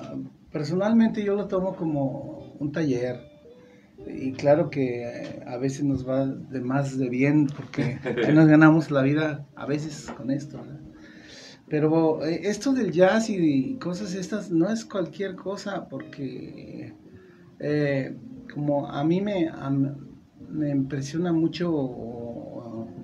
personalmente 0.50 1.25
yo 1.25 1.37
lo 1.37 1.46
tomo 1.46 1.76
como 1.76 2.56
un 2.58 2.72
taller. 2.72 3.20
Y 4.08 4.32
claro 4.32 4.68
que 4.68 5.04
eh, 5.04 5.44
a 5.46 5.58
veces 5.58 5.84
nos 5.84 6.08
va 6.08 6.26
de 6.26 6.60
más 6.60 6.99
de 6.99 7.08
bien 7.08 7.46
porque 7.46 8.00
nos 8.34 8.49
ganamos 8.49 8.90
la 8.90 9.02
vida 9.02 9.46
a 9.54 9.64
veces 9.64 10.10
con 10.16 10.32
esto. 10.32 10.58
¿verdad? 10.58 10.89
Pero 11.70 12.24
eh, 12.24 12.40
esto 12.44 12.72
del 12.72 12.90
jazz 12.90 13.30
y 13.30 13.76
cosas 13.76 14.14
estas 14.14 14.50
no 14.50 14.68
es 14.68 14.84
cualquier 14.84 15.36
cosa 15.36 15.88
porque 15.88 16.92
eh, 17.60 18.16
como 18.52 18.86
a 18.88 19.04
mí 19.04 19.20
me, 19.20 19.48
a- 19.48 19.70
me 19.70 20.70
impresiona 20.70 21.32
mucho, 21.32 21.70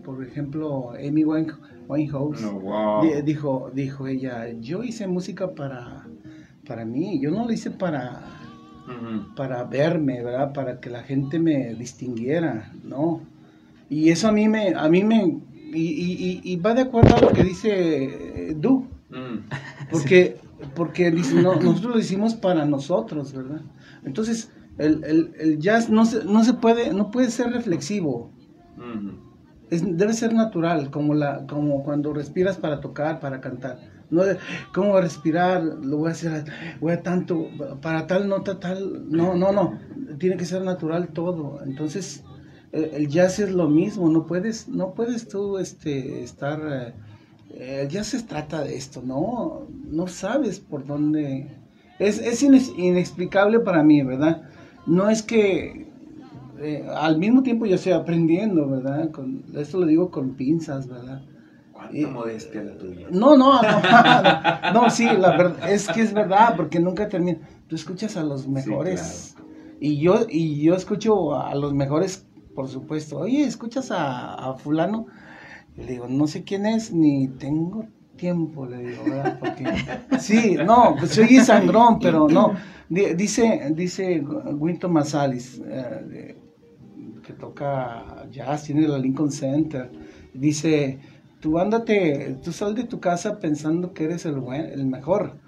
por 0.04 0.24
ejemplo, 0.24 0.90
Amy 0.92 1.24
Wine- 1.24 1.52
Winehouse. 1.88 2.40
No, 2.42 2.58
wow. 2.60 3.02
Di- 3.02 3.22
dijo, 3.22 3.70
dijo 3.72 4.06
ella, 4.08 4.48
yo 4.60 4.82
hice 4.82 5.06
música 5.06 5.54
para, 5.54 6.04
para 6.66 6.84
mí, 6.84 7.20
yo 7.20 7.30
no 7.30 7.44
lo 7.46 7.52
hice 7.52 7.70
para, 7.70 8.20
para 9.36 9.62
verme, 9.64 10.22
¿verdad? 10.24 10.52
Para 10.52 10.80
que 10.80 10.90
la 10.90 11.02
gente 11.04 11.38
me 11.38 11.74
distinguiera, 11.74 12.72
¿no? 12.82 13.20
Y 13.88 14.08
eso 14.10 14.26
a 14.28 14.32
mí 14.32 14.48
me, 14.48 14.74
a 14.74 14.88
mí 14.88 15.04
me, 15.04 15.38
y, 15.80 16.40
y- 16.40 16.40
y- 16.42 16.56
va 16.56 16.74
de 16.74 16.82
acuerdo 16.82 17.16
a 17.16 17.20
lo 17.20 17.28
que 17.32 17.44
dice 17.44 18.50
eh, 18.50 18.54
Du, 18.58 18.86
Mm. 19.08 19.48
porque, 19.90 20.36
porque 20.74 21.10
dice, 21.12 21.34
no, 21.40 21.54
nosotros 21.60 21.94
lo 21.94 22.00
hicimos 22.00 22.34
para 22.34 22.64
nosotros, 22.64 23.32
¿verdad? 23.32 23.60
Entonces, 24.04 24.50
el, 24.78 25.04
el- 25.04 25.32
el 25.38 25.58
jazz 25.60 25.88
no 25.90 26.04
se, 26.04 26.24
no 26.24 26.42
se 26.44 26.54
puede, 26.54 26.92
no 26.92 27.10
puede 27.10 27.30
ser 27.30 27.52
reflexivo, 27.52 28.32
Ujú. 28.76 29.12
es- 29.70 29.96
debe 29.96 30.12
ser 30.12 30.32
natural, 30.34 30.90
como, 30.90 31.14
la, 31.14 31.46
como 31.46 31.82
cuando 31.84 32.12
respiras 32.12 32.56
para 32.56 32.80
tocar, 32.80 33.20
para 33.20 33.40
cantar. 33.40 33.78
No 34.10 34.24
de, 34.24 34.38
¿cómo 34.72 34.90
voy 34.90 34.98
a 34.98 35.02
respirar? 35.02 35.62
Lo 35.64 35.98
voy 35.98 36.08
a 36.08 36.12
hacer, 36.12 36.44
voy 36.80 36.92
a 36.92 37.02
tanto, 37.02 37.48
para 37.82 38.06
tal 38.06 38.28
nota, 38.28 38.60
tal. 38.60 39.10
No, 39.10 39.34
no, 39.34 39.50
no. 39.52 39.78
Tiene 40.18 40.36
que 40.36 40.44
ser 40.44 40.62
natural 40.62 41.08
todo. 41.08 41.60
Entonces, 41.64 42.22
el, 42.76 43.08
jazz 43.08 43.38
es 43.38 43.50
lo 43.50 43.68
mismo. 43.68 44.08
No 44.08 44.26
puedes, 44.26 44.68
no 44.68 44.92
puedes 44.94 45.28
tú 45.28 45.58
este, 45.58 46.22
estar. 46.22 46.60
eh, 47.50 47.82
el 47.82 47.88
jazz 47.88 48.08
se 48.08 48.22
trata 48.22 48.62
de 48.62 48.76
esto, 48.76 49.02
¿no? 49.04 49.66
No 49.90 50.06
sabes 50.06 50.60
por 50.60 50.86
dónde. 50.86 51.48
Es, 51.98 52.18
es 52.18 52.42
inexplicable 52.42 53.60
para 53.60 53.82
mí, 53.82 54.02
¿verdad? 54.02 54.42
No 54.86 55.08
es 55.08 55.22
que 55.22 55.86
eh, 56.58 56.86
al 56.94 57.18
mismo 57.18 57.42
tiempo 57.42 57.66
yo 57.66 57.74
estoy 57.74 57.92
aprendiendo, 57.92 58.68
¿verdad? 58.68 59.10
Con, 59.10 59.44
esto 59.54 59.78
lo 59.78 59.86
digo 59.86 60.10
con 60.10 60.34
pinzas, 60.34 60.88
¿verdad? 60.88 61.22
Cuánta 61.72 62.08
modestia 62.08 62.62
la 62.62 62.78
tuya. 62.78 63.06
No, 63.10 63.36
no, 63.36 63.60
no, 63.62 64.72
no, 64.72 64.90
sí, 64.90 65.04
la 65.04 65.36
verdad, 65.36 65.70
es 65.70 65.88
que 65.88 66.00
es 66.00 66.14
verdad, 66.14 66.54
porque 66.56 66.80
nunca 66.80 67.08
termina. 67.08 67.38
Tú 67.68 67.76
escuchas 67.76 68.16
a 68.16 68.22
los 68.22 68.48
mejores. 68.48 69.34
Y 69.78 69.98
yo, 69.98 70.20
y 70.28 70.62
yo 70.62 70.74
escucho 70.74 71.38
a 71.38 71.54
los 71.54 71.74
mejores, 71.74 72.25
por 72.56 72.68
supuesto. 72.68 73.18
Oye, 73.20 73.44
¿escuchas 73.44 73.92
a, 73.92 74.34
a 74.34 74.54
fulano? 74.56 75.06
Y 75.76 75.82
le 75.84 75.92
digo, 75.92 76.08
no 76.08 76.26
sé 76.28 76.44
quién 76.44 76.66
es, 76.66 76.92
ni 76.92 77.28
tengo 77.28 77.86
tiempo, 78.16 78.66
le 78.66 78.78
digo, 78.78 79.08
¿verdad? 79.08 79.38
Porque, 79.40 79.64
sí, 80.16 80.58
no, 80.62 80.96
pues 80.98 81.12
soy 81.12 81.40
sangrón, 81.40 82.00
pero 82.00 82.28
no. 82.30 82.54
Di- 82.88 83.14
Dice, 83.14 83.72
dice 83.74 84.20
Winton 84.20 84.92
Masalis, 84.92 85.62
eh, 85.66 86.36
que 87.26 87.34
toca 87.34 88.26
jazz, 88.30 88.64
tiene 88.64 88.88
la 88.88 88.98
Lincoln 88.98 89.32
Center, 89.32 89.90
dice, 90.34 91.00
tú 91.40 91.58
ándate, 91.58 92.38
tú 92.42 92.52
sal 92.52 92.74
de 92.74 92.84
tu 92.84 93.00
casa 93.00 93.40
pensando 93.40 93.92
que 93.94 94.04
eres 94.04 94.26
el, 94.26 94.36
buen, 94.40 94.66
el 94.66 94.86
mejor, 94.86 95.40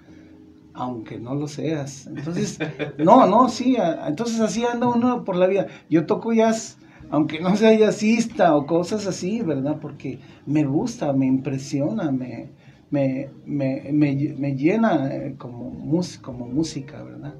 aunque 0.73 1.19
no 1.19 1.35
lo 1.35 1.47
seas. 1.47 2.07
Entonces, 2.07 2.61
no, 2.97 3.25
no, 3.27 3.49
sí, 3.49 3.77
entonces 4.07 4.39
así 4.41 4.65
anda 4.65 4.87
uno 4.87 5.23
por 5.25 5.35
la 5.37 5.47
vida. 5.47 5.67
Yo 5.89 6.05
toco 6.05 6.33
jazz, 6.33 6.77
aunque 7.11 7.39
no 7.39 7.55
sea 7.55 7.73
jazzista 7.77 8.55
o 8.55 8.65
cosas 8.65 9.07
así, 9.07 9.41
¿verdad? 9.41 9.77
Porque 9.81 10.19
me 10.45 10.63
gusta, 10.65 11.13
me 11.13 11.25
impresiona, 11.25 12.11
me, 12.11 12.49
me, 12.91 13.29
me, 13.45 13.91
me, 13.91 14.55
llena 14.55 15.13
eh, 15.13 15.35
como, 15.37 15.69
mus- 15.71 16.17
como 16.17 16.47
música, 16.47 17.01
¿verdad? 17.03 17.35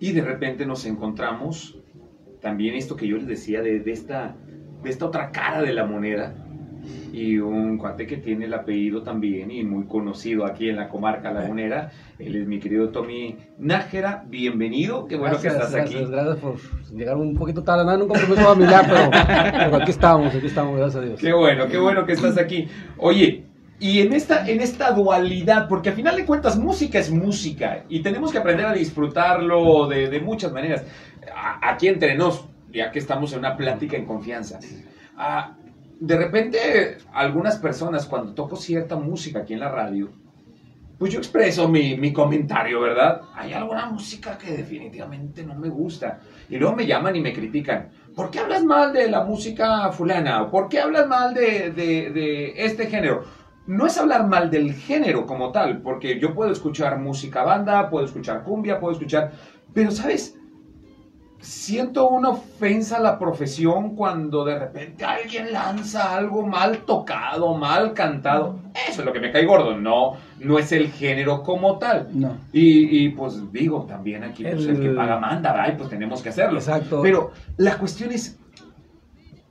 Y 0.00 0.12
de 0.12 0.22
repente 0.22 0.66
nos 0.66 0.84
encontramos 0.86 1.78
también 2.40 2.74
esto 2.74 2.96
que 2.96 3.06
yo 3.08 3.16
les 3.16 3.26
decía 3.26 3.62
de, 3.62 3.80
de 3.80 3.92
esta, 3.92 4.36
de 4.82 4.90
esta 4.90 5.06
otra 5.06 5.30
cara 5.32 5.62
de 5.62 5.72
la 5.72 5.86
moneda. 5.86 6.34
Y 7.12 7.38
un 7.38 7.78
cuate 7.78 8.06
que 8.06 8.16
tiene 8.18 8.44
el 8.46 8.54
apellido 8.54 9.02
también 9.02 9.50
y 9.50 9.62
muy 9.64 9.86
conocido 9.86 10.44
aquí 10.44 10.68
en 10.68 10.76
la 10.76 10.88
comarca 10.88 11.32
lagunera. 11.32 11.90
Él 12.18 12.36
es 12.36 12.46
mi 12.46 12.58
querido 12.58 12.90
Tommy 12.90 13.36
Nájera. 13.58 14.24
Bienvenido, 14.28 15.06
qué 15.06 15.16
bueno 15.16 15.38
que 15.40 15.48
estás 15.48 15.72
gracias, 15.72 16.00
aquí. 16.02 16.10
Gracias 16.10 16.36
por 16.36 16.56
llegar 16.94 17.16
un 17.16 17.34
poquito 17.34 17.62
tarde, 17.62 17.84
no 17.84 18.04
un 18.04 18.08
compromiso 18.08 18.42
familiar, 18.42 18.84
pero, 18.88 19.10
pero 19.70 19.76
aquí 19.82 19.90
estamos, 19.90 20.34
aquí 20.34 20.46
estamos, 20.46 20.76
gracias 20.76 21.02
a 21.02 21.06
Dios. 21.06 21.20
Qué 21.20 21.32
bueno, 21.32 21.66
qué 21.68 21.78
bueno 21.78 22.04
que 22.06 22.12
estás 22.12 22.38
aquí. 22.38 22.68
Oye, 22.98 23.44
y 23.78 24.00
en 24.00 24.12
esta, 24.14 24.48
en 24.48 24.60
esta 24.60 24.92
dualidad, 24.92 25.68
porque 25.68 25.90
al 25.90 25.94
final 25.96 26.16
de 26.16 26.24
cuentas 26.24 26.58
música 26.58 26.98
es 26.98 27.10
música 27.10 27.84
y 27.88 28.00
tenemos 28.00 28.32
que 28.32 28.38
aprender 28.38 28.64
a 28.66 28.72
disfrutarlo 28.72 29.86
de, 29.88 30.08
de 30.08 30.20
muchas 30.20 30.52
maneras. 30.52 30.84
A- 31.34 31.70
aquí 31.72 31.88
entre 31.88 32.14
nos, 32.16 32.46
ya 32.72 32.90
que 32.90 32.98
estamos 32.98 33.32
en 33.32 33.40
una 33.40 33.56
plática 33.56 33.96
en 33.96 34.06
confianza. 34.06 34.58
Ah, 35.16 35.56
de 36.00 36.16
repente, 36.16 36.98
algunas 37.12 37.56
personas 37.58 38.06
cuando 38.06 38.34
toco 38.34 38.56
cierta 38.56 38.96
música 38.96 39.40
aquí 39.40 39.54
en 39.54 39.60
la 39.60 39.70
radio, 39.70 40.10
pues 40.98 41.12
yo 41.12 41.18
expreso 41.18 41.68
mi, 41.68 41.96
mi 41.96 42.12
comentario, 42.12 42.80
¿verdad? 42.80 43.20
Hay 43.34 43.52
alguna 43.52 43.86
música 43.86 44.38
que 44.38 44.52
definitivamente 44.52 45.44
no 45.44 45.54
me 45.54 45.68
gusta. 45.68 46.20
Y 46.48 46.56
luego 46.56 46.74
me 46.74 46.86
llaman 46.86 47.16
y 47.16 47.20
me 47.20 47.34
critican. 47.34 47.90
¿Por 48.14 48.30
qué 48.30 48.38
hablas 48.38 48.64
mal 48.64 48.94
de 48.94 49.10
la 49.10 49.22
música 49.22 49.92
fulana? 49.92 50.42
¿O 50.42 50.50
¿Por 50.50 50.68
qué 50.70 50.80
hablas 50.80 51.06
mal 51.06 51.34
de, 51.34 51.70
de- 51.70 52.10
de 52.12 52.54
este 52.64 52.86
género? 52.86 53.24
No 53.66 53.86
es 53.86 53.98
hablar 53.98 54.26
mal 54.26 54.50
del 54.50 54.72
género 54.72 55.26
como 55.26 55.52
tal, 55.52 55.82
porque 55.82 56.18
yo 56.18 56.32
puedo 56.34 56.50
escuchar 56.50 56.98
música 56.98 57.42
banda, 57.42 57.90
puedo 57.90 58.06
escuchar 58.06 58.42
cumbia, 58.42 58.80
puedo 58.80 58.92
escuchar... 58.94 59.32
Pero, 59.74 59.90
¿sabes? 59.90 60.38
Siento 61.46 62.08
una 62.08 62.30
ofensa 62.30 62.96
a 62.96 63.00
la 63.00 63.18
profesión 63.20 63.94
cuando 63.94 64.44
de 64.44 64.58
repente 64.58 65.04
alguien 65.04 65.52
lanza 65.52 66.16
algo 66.16 66.44
mal 66.44 66.78
tocado, 66.78 67.54
mal 67.54 67.92
cantado. 67.94 68.56
Eso 68.88 69.02
es 69.02 69.06
lo 69.06 69.12
que 69.12 69.20
me 69.20 69.30
cae 69.30 69.46
gordo. 69.46 69.76
No, 69.78 70.14
no 70.40 70.58
es 70.58 70.72
el 70.72 70.90
género 70.90 71.44
como 71.44 71.78
tal. 71.78 72.08
no. 72.12 72.36
Y, 72.52 73.04
y, 73.04 73.10
pues 73.10 73.52
digo, 73.52 73.84
también 73.88 74.24
aquí 74.24 74.42
pues, 74.42 74.54
el... 74.54 74.70
El- 74.70 74.80
que 74.82 74.88
paga 74.90 75.20
manda, 75.20 75.52
¿verdad? 75.52 75.72
Y 75.74 75.76
pues 75.76 75.88
tenemos 75.88 76.20
que 76.20 76.30
hacerlo. 76.30 76.58
Exacto. 76.58 77.00
Pero 77.00 77.30
la 77.58 77.78
cuestión 77.78 78.10
es, 78.10 78.40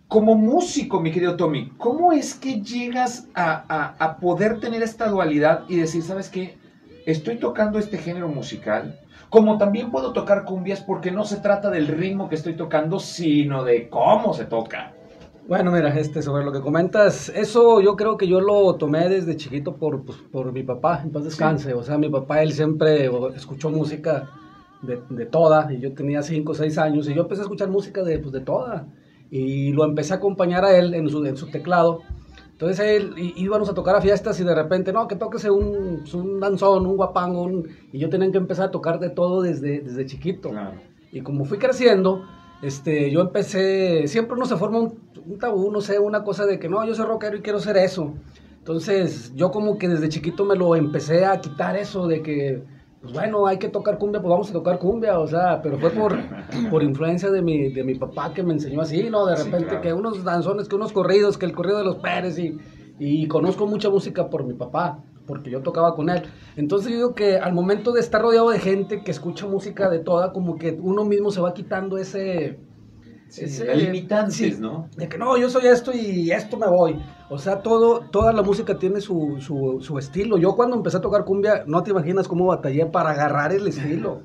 como 0.10 0.36
músico, 0.36 1.00
mi 1.00 1.12
querido 1.14 1.38
Tommy, 1.38 1.72
¿cómo 1.78 2.12
es 2.12 2.36
que 2.36 2.62
llegas 2.62 3.30
a, 3.34 3.64
a- 3.70 3.96
a 4.04 4.18
poder 4.18 4.60
tener 4.60 4.84
esta 4.84 5.08
dualidad 5.08 5.62
y 5.70 5.78
decir, 5.78 6.04
¿sabes 6.04 6.30
qué? 6.30 6.58
Estoy 7.06 7.38
tocando 7.38 7.78
este 7.78 8.00
género 8.00 8.28
musical, 8.28 9.00
como 9.30 9.60
también 9.60 9.92
puedo 9.92 10.12
tocar 10.12 10.44
cumbias 10.44 10.82
porque 10.82 11.12
no 11.12 11.24
se 11.24 11.38
trata 11.38 11.70
del 11.70 11.88
ritmo 11.88 12.30
que 12.30 12.36
estoy 12.36 12.56
tocando, 12.56 13.00
sino 13.00 13.64
de 13.64 13.90
cómo 13.90 14.34
se 14.34 14.46
toca. 14.46 14.94
Bueno, 15.48 15.72
mira, 15.72 15.90
este, 15.90 16.24
sobre 16.24 16.44
lo 16.44 16.52
que 16.52 16.62
comentas, 16.62 17.30
eso 17.30 17.80
yo 17.80 17.96
creo 17.96 18.18
que 18.18 18.28
yo 18.28 18.42
lo 18.42 18.74
tomé 18.76 19.08
desde 19.08 19.38
chiquito 19.38 19.76
por, 19.76 20.04
pues, 20.04 20.18
por 20.32 20.52
mi 20.52 20.64
papá, 20.64 21.02
en 21.04 21.12
paz 21.12 21.24
descanse. 21.24 21.76
O 21.76 21.84
sea, 21.84 22.00
mi 22.00 22.10
papá, 22.10 22.42
él 22.42 22.52
siempre 22.52 23.12
escuchó 23.36 23.70
música 23.70 24.28
de, 24.82 25.00
de 25.08 25.26
toda, 25.28 25.72
y 25.72 25.80
yo 25.80 25.94
tenía 25.94 26.24
5 26.24 26.52
o 26.52 26.56
6 26.56 26.78
años, 26.80 27.08
y 27.08 27.14
yo 27.14 27.22
empecé 27.22 27.42
a 27.42 27.44
escuchar 27.44 27.70
música 27.70 28.02
de, 28.02 28.18
pues, 28.18 28.32
de 28.32 28.40
toda. 28.40 28.88
Y 29.30 29.72
lo 29.74 29.86
empecé 29.86 30.14
a 30.14 30.18
acompañar 30.18 30.66
a 30.66 30.76
él 30.76 30.96
en 30.96 31.08
su, 31.10 31.24
en 31.24 31.38
su 31.38 31.52
teclado. 31.52 32.02
Entonces 32.56 32.80
él 32.80 33.14
íbamos 33.36 33.68
a 33.70 33.74
tocar 33.74 33.98
a 33.98 34.02
fiestas 34.02 34.40
y 34.40 34.46
de 34.46 34.56
repente, 34.56 34.94
no, 34.94 35.10
que 35.10 35.18
toquese 35.18 35.52
un, 35.52 36.06
un 36.14 36.40
danzón, 36.40 36.86
un 36.86 36.96
guapango, 36.96 37.42
un- 37.44 37.68
y 37.92 38.00
yo 38.00 38.10
tenía 38.10 38.32
que 38.32 38.38
empezar 38.38 38.70
a 38.70 38.72
tocar 38.72 38.98
de 39.00 39.10
todo 39.10 39.42
desde, 39.42 39.82
desde 39.82 40.06
chiquito. 40.06 40.52
Y 41.12 41.20
como 41.20 41.44
fui 41.44 41.58
creciendo, 41.58 42.24
este, 42.62 43.12
yo 43.12 43.20
empecé, 43.20 44.08
siempre 44.08 44.36
uno 44.38 44.46
se 44.46 44.56
forma 44.56 44.80
un, 44.80 45.00
un 45.26 45.38
tabú, 45.38 45.70
no 45.70 45.82
sé, 45.82 46.00
una 46.00 46.24
cosa 46.24 46.46
de 46.46 46.58
que 46.58 46.70
no, 46.70 46.86
yo 46.88 46.96
soy 46.96 47.06
rockero 47.06 47.36
y 47.36 47.42
quiero 47.42 47.60
ser 47.60 47.76
eso. 47.76 48.14
Entonces, 48.60 49.34
yo 49.36 49.52
como 49.52 49.78
que 49.78 49.90
desde 49.90 50.08
chiquito 50.08 50.46
me 50.46 50.56
lo 50.56 50.78
empecé 50.78 51.26
a 51.26 51.42
quitar 51.42 51.76
eso 51.76 52.08
de 52.08 52.24
que, 52.24 52.64
pues 53.06 53.14
bueno, 53.14 53.46
hay 53.48 53.58
que 53.60 53.70
tocar 53.70 53.98
cumbia, 53.98 54.20
pues 54.22 54.30
vamos 54.32 54.50
a 54.50 54.54
tocar 54.54 54.80
cumbia, 54.80 55.20
o 55.20 55.28
sea, 55.28 55.62
pero 55.62 55.78
fue 55.80 55.92
por, 55.92 56.16
por 56.72 56.84
influencia 56.84 57.30
de 57.32 57.42
mi, 57.42 57.70
de 57.72 57.84
mi 57.84 57.96
papá 57.96 58.34
que 58.34 58.44
me 58.44 58.54
enseñó 58.54 58.82
así, 58.82 59.10
¿no? 59.10 59.26
De 59.26 59.38
Sí, 59.38 59.44
repente 59.52 59.68
claro. 59.70 59.82
que 59.82 59.94
unos 59.94 60.24
danzones, 60.24 60.68
que 60.68 60.76
unos 60.76 60.92
corridos, 60.92 61.38
que 61.38 61.46
el 61.46 61.54
corrido 61.54 61.78
de 61.78 61.84
los 61.86 61.98
Pérez 61.98 62.38
y, 62.40 62.58
y 62.98 63.28
conozco 63.28 63.68
mucha 63.68 63.90
música 63.90 64.30
por 64.30 64.44
mi 64.46 64.54
papá. 64.54 65.04
porque 65.28 65.50
yo 65.50 65.62
tocaba 65.64 65.96
con 65.96 66.10
él. 66.10 66.22
Entonces 66.56 66.92
yo 66.92 66.98
digo 66.98 67.16
que 67.16 67.38
al 67.40 67.52
momento 67.54 67.92
de 67.92 68.00
estar 68.00 68.22
rodeado 68.22 68.50
de 68.52 68.60
gente 68.60 69.04
que 69.04 69.10
escucha 69.12 69.48
música 69.48 69.90
de 69.90 70.00
toda, 70.00 70.32
como 70.32 70.56
que 70.58 70.78
uno 70.80 71.04
mismo 71.06 71.32
se 71.32 71.42
va 71.42 71.54
quitando 71.54 71.98
ese... 71.98 72.60
ese- 73.30 73.66
las 73.66 73.78
limitantes, 73.78 74.36
sí, 74.36 74.56
¿no? 74.60 74.90
De 74.96 75.08
que 75.10 75.18
no, 75.18 75.38
yo 75.38 75.50
soy 75.50 75.68
esto 75.68 75.92
y 75.94 76.32
esto 76.32 76.58
me 76.58 76.68
voy. 76.68 77.02
O 77.30 77.38
sea, 77.38 77.62
todo, 77.62 78.02
toda 78.12 78.32
la 78.34 78.42
música 78.44 78.78
tiene 78.78 79.02
su, 79.02 79.38
su, 79.40 79.80
su 79.82 79.98
estilo. 79.98 80.38
Yo 80.38 80.56
cuando 80.56 80.76
empecé 80.76 80.98
a 80.98 81.02
tocar 81.02 81.26
cumbia, 81.26 81.64
no 81.68 81.82
te 81.84 81.92
imaginas 81.92 82.28
cómo 82.28 82.46
batallé 82.46 82.86
para 82.86 83.12
agarrar 83.12 83.52
el 83.52 83.68
estilo. 83.68 84.22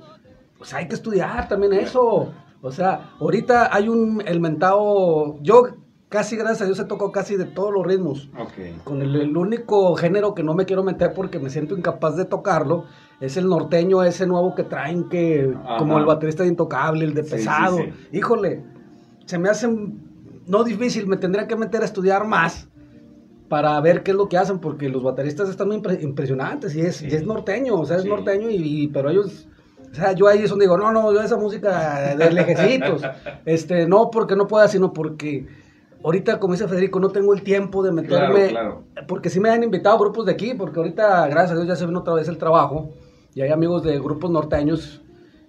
O 0.61 0.65
sea, 0.65 0.81
hay 0.81 0.89
que 0.89 0.95
estudiar 0.95 1.49
también 1.49 1.73
eso. 1.73 2.31
O 2.63 2.71
sea, 2.71 3.13
ahorita 3.19 3.75
hay 3.75 3.89
un, 3.89 4.23
el 4.27 4.39
mentado, 4.41 5.39
yo 5.43 5.63
casi, 6.11 6.37
gracias 6.37 6.63
a 6.63 6.65
Dios, 6.67 6.79
he 6.79 6.85
tocado 6.85 7.11
casi 7.13 7.37
de 7.37 7.47
todos 7.47 7.73
los 7.73 7.87
ritmos. 7.87 8.29
Ok. 8.39 8.83
Con 8.85 9.01
el, 9.01 9.17
el 9.17 9.35
único 9.37 9.95
género 9.95 10.35
que 10.35 10.43
no 10.43 10.55
me 10.55 10.67
quiero 10.67 10.83
meter 10.83 11.15
porque 11.15 11.39
me 11.39 11.49
siento 11.49 11.75
incapaz 11.77 12.17
de 12.17 12.27
tocarlo 12.27 12.85
es 13.21 13.37
el 13.39 13.49
norteño, 13.49 14.03
ese 14.03 14.27
nuevo 14.27 14.55
que 14.55 14.65
traen 14.65 15.09
que 15.09 15.55
Ajá. 15.65 15.79
como 15.79 15.99
el 15.99 16.05
baterista 16.05 16.43
de 16.43 16.51
Intocable, 16.51 17.05
el 17.05 17.15
de 17.15 17.23
Sí, 17.23 17.29
sí, 17.31 17.37
pesado. 17.37 17.77
sí. 17.79 17.93
Híjole, 18.13 18.63
se 19.31 19.39
me 19.39 19.49
hace 19.49 19.69
no 20.47 20.65
difícil, 20.65 21.07
me 21.07 21.17
tendría 21.17 21.47
que 21.47 21.55
meter 21.57 21.83
a 21.83 21.85
estudiar 21.85 22.27
más 22.27 22.69
para 23.49 23.81
ver 23.81 24.03
qué 24.03 24.11
es 24.11 24.17
lo 24.17 24.29
que 24.29 24.37
hacen 24.37 24.59
porque 24.59 24.89
los 24.89 25.03
bateristas 25.03 25.49
están 25.49 25.69
muy 25.69 25.77
impre- 25.79 26.03
impresionantes 26.03 26.75
y 26.75 26.81
es, 26.81 26.97
Sí. 26.97 27.07
y 27.11 27.15
es 27.15 27.25
norteño, 27.25 27.75
o 27.77 27.85
sea, 27.85 27.97
es 27.97 28.03
Sí. 28.03 28.09
norteño 28.09 28.51
y, 28.51 28.57
y- 28.57 28.89
pero 28.89 29.11
ellos 29.11 29.47
o 29.91 29.95
sea, 29.95 30.13
yo 30.13 30.29
ahí 30.29 30.41
es 30.43 30.51
donde 30.51 30.67
digo, 30.67 30.77
no, 30.79 30.93
no, 30.93 31.13
yo 31.13 31.21
esa 31.21 31.37
música 31.37 32.15
de 32.17 32.31
lejecitos. 32.33 33.03
Este, 33.45 33.89
no 33.89 34.09
porque 34.11 34.37
no 34.37 34.47
pueda, 34.47 34.69
sino 34.69 34.93
porque 34.93 35.47
ahorita, 36.05 36.39
como 36.39 36.55
dice 36.55 36.69
Federico, 36.69 37.01
no 37.01 37.09
tengo 37.09 37.35
el 37.35 37.43
tiempo 37.43 37.83
de 37.83 37.91
meterme. 37.91 38.49
Claro, 38.51 38.85
Porque 39.09 39.31
sí 39.31 39.41
me 39.41 39.51
han 39.51 39.65
invitado 39.65 39.99
grupos 39.99 40.27
de 40.27 40.33
aquí, 40.33 40.55
porque 40.55 40.79
ahorita, 40.79 41.27
gracias 41.29 41.53
a 41.53 41.55
Dios, 41.57 41.67
ya 41.67 41.75
se 41.77 41.87
vino 41.87 42.01
otra 42.01 42.15
vez 42.15 42.29
el 42.29 42.39
trabajo. 42.39 42.91
Y 43.35 43.41
hay 43.41 43.51
amigos 43.51 43.83
de 43.83 43.99
grupos 43.99 44.31
norteños, 44.31 45.03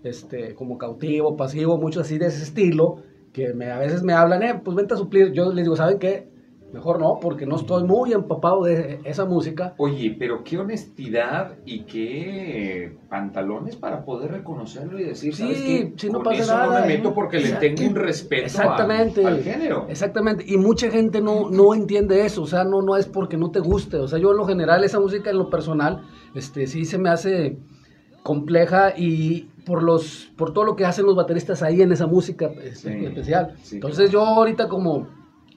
este, 0.04 0.56
como 0.56 0.80
cautivo, 0.80 1.38
pasivo, 1.38 1.78
muchos 1.78 2.04
así 2.08 2.18
de 2.18 2.26
ese 2.28 2.42
estilo, 2.42 3.04
que 3.34 3.54
me, 3.54 3.72
a 3.72 3.80
veces 3.80 4.04
me 4.04 4.14
hablan, 4.14 4.44
eh, 4.44 4.62
pues 4.64 4.76
vente 4.76 4.94
a 4.94 4.98
suplir. 4.98 5.32
Yo 5.32 5.52
les 5.54 5.66
digo, 5.66 5.76
¿saben 5.76 6.00
qué? 6.00 6.30
Mejor 6.74 7.02
no, 7.02 7.20
porque 7.22 7.46
no 7.46 7.58
estoy 7.58 7.84
muy 7.84 8.14
empapado 8.14 8.64
de 8.64 9.00
esa 9.04 9.26
música. 9.26 9.74
Oye, 9.78 10.16
pero 10.18 10.42
qué 10.42 10.58
honestidad 10.58 11.58
y 11.66 11.82
qué 11.82 12.96
pantalones 13.10 13.76
para 13.76 14.06
poder 14.06 14.32
reconocerlo 14.32 14.98
y 14.98 15.04
decir, 15.04 15.36
Sí, 15.36 15.42
¿sabes 15.44 15.58
qué? 15.64 15.94
sí, 15.98 16.08
no 16.08 16.20
Con 16.20 16.24
pasa 16.24 16.44
eso 16.44 16.58
no 16.58 16.68
nada, 16.70 16.86
me 16.86 16.94
¿eh? 16.94 16.98
meto 16.98 17.14
porque 17.14 17.40
le 17.40 17.52
tengo 17.54 17.90
un 17.90 17.96
respeto 17.96 18.62
a- 18.62 18.76
al 18.78 19.44
género. 19.44 19.86
Exactamente. 19.90 20.46
Y 20.48 20.56
mucha 20.56 20.90
gente 20.90 21.20
no, 21.20 21.50
no 21.50 21.74
entiende 21.74 22.26
eso. 22.26 22.44
O 22.44 22.48
sea, 22.48 22.64
no, 22.64 22.82
no 22.82 22.96
es 22.96 23.06
porque 23.06 23.36
no 23.36 23.52
te 23.52 23.60
guste. 23.60 23.98
O 23.98 24.08
sea, 24.08 24.18
yo 24.18 24.32
en 24.32 24.38
lo 24.38 24.46
general, 24.46 24.82
esa 24.86 25.02
música 25.02 25.30
en 25.30 25.40
lo 25.40 25.50
personal, 25.50 26.04
este, 26.36 26.68
sí 26.68 26.86
se 26.86 26.98
me 26.98 27.10
hace 27.10 27.58
compleja 28.24 28.94
y 28.98 29.48
por 29.66 29.84
los 29.84 30.32
por 30.38 30.54
todo 30.54 30.64
lo 30.66 30.76
que 30.76 30.86
hacen 30.86 31.06
los 31.06 31.16
bateristas 31.16 31.62
ahí 31.64 31.82
en 31.82 31.92
esa 31.92 32.08
música 32.08 32.50
este, 32.64 32.98
Sí, 33.00 33.06
especial. 33.06 33.56
sí, 33.64 33.76
Entonces 33.76 34.10
yo 34.10 34.26
ahorita 34.26 34.68
como 34.68 35.08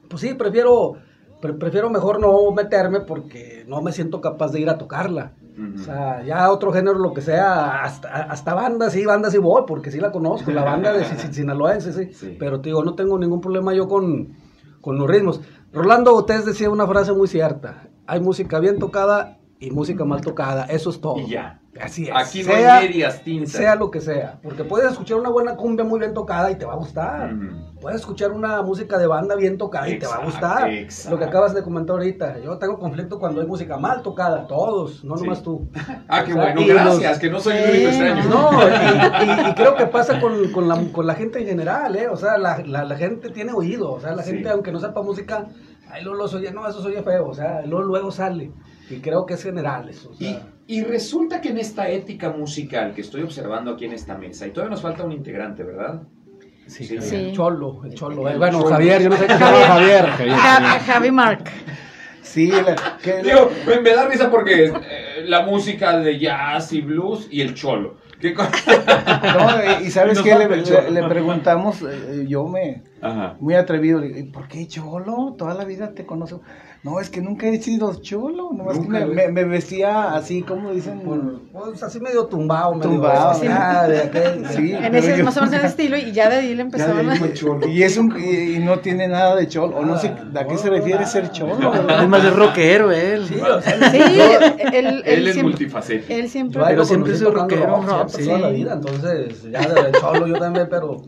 pues 0.09 0.21
sí, 0.21 0.35
prefiero 0.35 0.95
pre- 1.41 1.55
prefiero 1.55 1.91
mejor 1.91 2.21
no 2.21 2.51
meterme 2.53 3.01
porque 3.01 3.65
no 3.69 3.81
me 3.83 3.93
siento 3.93 4.21
capaz 4.21 4.53
de 4.53 4.61
ir 4.61 4.69
a 4.71 4.79
tocarla. 4.79 5.33
Ujú. 5.57 5.81
O 5.81 5.85
sea, 5.85 6.23
ya 6.25 6.51
otro 6.51 6.73
género, 6.73 6.99
lo 6.99 7.15
que 7.15 7.21
sea, 7.23 7.83
hasta, 7.83 8.09
hasta 8.25 8.55
bandas, 8.55 8.93
sí, 8.93 9.05
bandas 9.07 9.33
sí 9.33 9.39
voy, 9.39 9.63
porque 9.67 9.91
sí 9.91 10.01
la 10.01 10.11
conozco, 10.13 10.51
la 10.51 10.65
banda 10.65 10.93
de 10.93 11.05
Sin- 11.05 11.33
Sinaloense, 11.35 11.93
sí. 11.93 12.13
Sí. 12.13 12.37
Pero 12.39 12.61
te 12.61 12.71
digo, 12.71 12.85
no 12.85 12.95
tengo 12.95 13.19
ningún 13.19 13.41
problema 13.41 13.73
yo 13.73 13.87
con, 13.89 14.35
con 14.81 14.99
los 14.99 15.09
ritmos. 15.09 15.41
Rolando 15.73 16.13
Botés 16.13 16.45
decía 16.45 16.71
una 16.71 16.87
frase 16.87 17.13
muy 17.13 17.29
cierta, 17.29 17.89
hay 18.07 18.21
música 18.21 18.59
bien 18.61 18.79
tocada 18.79 19.39
y 19.61 19.71
música 19.71 20.05
mal 20.05 20.21
tocada, 20.23 20.65
eso 20.65 20.91
es 20.91 21.01
todo. 21.01 21.19
Y 21.19 21.31
ya. 21.31 21.61
Así 21.81 22.05
es. 22.05 22.11
Aquí 22.15 22.43
no 22.45 22.53
Sea- 22.53 22.77
hay 22.79 22.89
medias 22.89 23.23
tintas. 23.25 23.51
Sea 23.53 23.75
lo 23.75 23.91
que 23.91 24.01
sea, 24.01 24.39
porque 24.43 24.63
puedes 24.65 24.93
escuchar 24.93 25.19
una 25.19 25.29
buena 25.31 25.57
cumbia 25.57 25.85
muy 25.85 25.99
bien 25.99 26.15
tocada 26.15 26.51
y 26.51 26.55
te 26.55 26.65
va 26.65 26.75
a 26.75 26.77
gustar. 26.77 27.35
Ujú. 27.35 27.81
Puedes 27.81 28.01
escuchar 28.01 28.31
una 28.33 28.63
música 28.63 28.97
de 28.97 29.07
banda 29.09 29.35
bien 29.35 29.59
tocada 29.59 29.89
y 29.89 29.99
te 29.99 30.07
va 30.07 30.15
a 30.17 30.25
gustar. 30.25 30.71
exacto. 30.71 31.11
Lo 31.11 31.19
que 31.19 31.25
acabas 31.25 31.53
de 31.55 31.63
comentar 31.63 31.97
ahorita. 31.97 32.39
Yo 32.39 32.57
tengo 32.59 32.79
conflicto 32.79 33.19
cuando 33.19 33.41
hay 33.41 33.47
música 33.47 33.77
mal 33.77 34.03
tocada, 34.03 34.47
todos, 34.47 35.05
no 35.05 35.17
Sí. 35.17 35.25
nomás 35.25 35.43
tú. 35.43 35.69
Ah, 36.09 36.23
qué 36.25 36.33
O 36.33 36.37
sea, 36.37 36.53
bueno, 36.55 36.61
gracias, 36.67 37.11
los- 37.13 37.19
que 37.19 37.31
no 37.31 37.41
soy 37.41 37.57
el 37.57 37.71
único 37.71 37.89
extraño. 37.89 38.25
No, 38.29 38.51
y, 38.63 39.47
y- 39.47 39.51
y 39.51 39.55
creo 39.55 39.75
que 39.75 39.87
pasa 39.87 40.21
con, 40.21 40.53
con 40.53 40.69
la, 40.69 40.79
con 40.93 41.07
la 41.07 41.15
gente 41.15 41.41
en 41.41 41.47
general, 41.47 41.97
¿eh? 41.97 42.09
O 42.09 42.17
sea, 42.17 42.39
la, 42.39 42.59
la, 42.59 42.85
la 42.85 42.97
gente 42.97 43.31
tiene 43.31 43.53
oído, 43.53 43.91
o 43.93 44.01
sea, 44.01 44.15
la 44.15 44.23
Sí. 44.23 44.31
gente, 44.31 44.49
aunque 44.49 44.71
no 44.71 44.79
sepa 44.79 45.03
música, 45.03 45.47
ahí 45.91 46.03
luego 46.05 46.19
los 46.19 46.35
oye, 46.35 46.53
no, 46.53 46.69
eso 46.69 46.81
se 46.83 46.89
oye 46.89 47.03
feo, 47.03 47.27
o 47.27 47.35
sea, 47.35 47.63
luego, 47.67 47.83
luego 47.85 48.11
sale. 48.13 48.53
Y 48.91 49.01
creo 49.01 49.27
que 49.27 49.35
es 49.35 49.43
general 49.43 49.89
eso. 49.89 50.11
o 50.11 50.15
sea. 50.15 50.41
Y 50.67 50.83
resulta 50.83 51.41
que 51.41 51.51
en 51.51 51.59
esta 51.59 51.89
ética 51.89 52.31
musical 52.31 52.95
que 52.95 53.01
estoy 53.03 53.23
observando 53.23 53.73
aquí 53.73 53.85
en 53.85 53.93
esta 53.93 54.17
mesa, 54.17 54.47
y 54.47 54.51
todavía 54.51 54.71
nos 54.71 54.83
falta 54.83 55.05
un 55.05 55.13
integrante, 55.13 55.63
¿verdad? 55.63 56.03
Sí, 56.67 56.85
Sí. 56.87 56.99
Sí. 57.01 57.17
El 57.17 57.33
cholo, 57.33 57.83
el 57.85 57.95
cholo. 57.95 58.27
El 58.29 58.37
eh, 58.37 58.39
bueno, 58.39 58.59
cholo. 58.61 58.71
Javier, 58.71 59.03
yo 59.03 59.11
no 59.11 59.17
sé 59.17 59.27
qué 59.27 59.33
se 59.35 59.39
llama 59.41 59.59
Javier. 59.67 60.07
Javier, 60.07 60.37
Ja- 60.37 60.61
Javier. 60.61 60.81
Javi 60.83 61.11
Mark. 61.11 61.45
Sí, 62.23 62.51
la- 62.51 62.97
que- 63.03 63.23
Digo, 63.23 63.51
me, 63.67 63.81
me 63.81 63.91
da 63.95 64.09
risa 64.09 64.31
porque 64.31 64.65
eh, 64.69 64.73
la 65.27 65.43
música 65.45 65.99
de 65.99 66.19
jazz 66.19 66.73
y 66.73 66.81
blues 66.81 67.29
y 67.31 67.43
el 67.43 67.55
cholo. 67.55 67.97
¿Qué 68.19 68.33
no, 68.35 69.61
eh, 69.61 69.79
y 69.85 69.91
sabes 69.91 70.23
qué 70.23 70.35
le, 70.35 70.45
el 70.45 71.09
preguntamos, 71.09 71.83
eh, 71.83 72.25
yo 72.27 72.47
me, 72.49 72.83
Ajá. 73.03 73.37
muy 73.39 73.55
atrevido, 73.55 74.01
le 74.01 74.07
digo, 74.09 74.19
¿y 74.21 74.23
por 74.31 74.49
qué 74.49 74.67
cholo? 74.67 75.35
Toda 75.37 75.53
la 75.53 75.65
vida 75.67 75.93
te 75.93 76.07
conozco. 76.07 76.41
No, 76.85 77.01
es 77.01 77.09
que 77.09 77.23
nunca 77.23 77.47
he 77.49 77.59
sido 77.63 77.95
cholo, 78.03 78.51
nomás 78.53 78.79
que 78.79 78.87
me, 78.87 79.05
güey. 79.07 79.17
me- 79.17 79.29
me 79.33 79.45
vestía 79.45 80.15
así, 80.15 80.43
como 80.43 80.71
dicen, 80.75 81.01
Pues 81.51 81.83
así 81.83 81.99
medio 81.99 82.27
tumbado, 82.27 82.75
medio. 82.75 82.91
Tumbado, 82.91 83.31
así, 83.31 83.47
ah, 83.49 83.87
de 83.89 84.03
aquel- 84.03 84.47
Sí, 84.55 84.73
En 84.75 84.95
ese 84.95 85.17
yo- 85.17 85.25
más 85.25 85.35
o 85.39 85.41
menos 85.41 85.55
ese 85.55 85.67
estilo 85.69 85.97
y 85.97 86.13
ya 86.13 86.29
de 86.29 86.37
ahí 86.37 86.55
le 86.55 86.61
empezaron 86.61 87.09
a... 87.09 87.33
cholo. 87.33 87.67
y 87.67 87.83
es 87.83 87.97
un 87.97 88.15
y, 88.21 88.57
y 88.57 88.59
no 88.59 88.81
tiene 88.81 89.09
nada 89.09 89.35
de 89.35 89.49
cholo, 89.49 89.79
o 89.79 89.85
no 89.87 89.97
sé 89.99 90.09
a 90.35 90.47
qué 90.47 90.59
se 90.59 90.69
refiere 90.69 91.07
ser 91.07 91.31
cholo. 91.33 91.73
Es 92.03 92.07
más, 92.09 92.23
es 92.23 92.37
rockero 92.37 92.93
él. 92.93 93.25
Sí, 93.29 93.37
o 93.41 93.63
sea, 93.63 93.91
Sí, 93.91 93.99
él, 93.99 94.75
él, 94.75 95.03
Él 95.07 95.27
es 95.29 95.33
siempre, 95.33 95.43
multifacético. 95.43 96.13
él 96.13 96.29
siempre... 96.29 96.61
Yo 96.61 96.67
Pero 96.69 96.85
siempre 96.85 97.13
tocando 97.19 97.57
rockero, 97.57 98.07
toda 98.27 98.39
la 98.41 98.49
vida, 98.51 98.75
entonces 98.75 99.43
ya 99.51 99.61
el 99.63 99.93
cholo 99.99 100.27
yo 100.27 100.35
también, 100.39 100.67
pero 100.69 101.01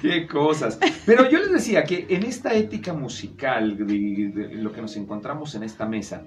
Qué 0.00 0.28
cosas. 0.28 0.78
Pero 1.04 1.28
yo 1.28 1.38
les 1.40 1.50
decía 1.50 1.82
que 1.82 2.06
en 2.08 2.22
esta 2.22 2.54
ética 2.54 2.92
musical, 2.92 3.76
de, 3.76 3.84
de 3.84 4.54
lo 4.54 4.70
que 4.70 4.80
nos 4.80 4.92
encontramos 4.92 5.07
en 5.54 5.62
esta 5.62 5.86
mesa, 5.86 6.22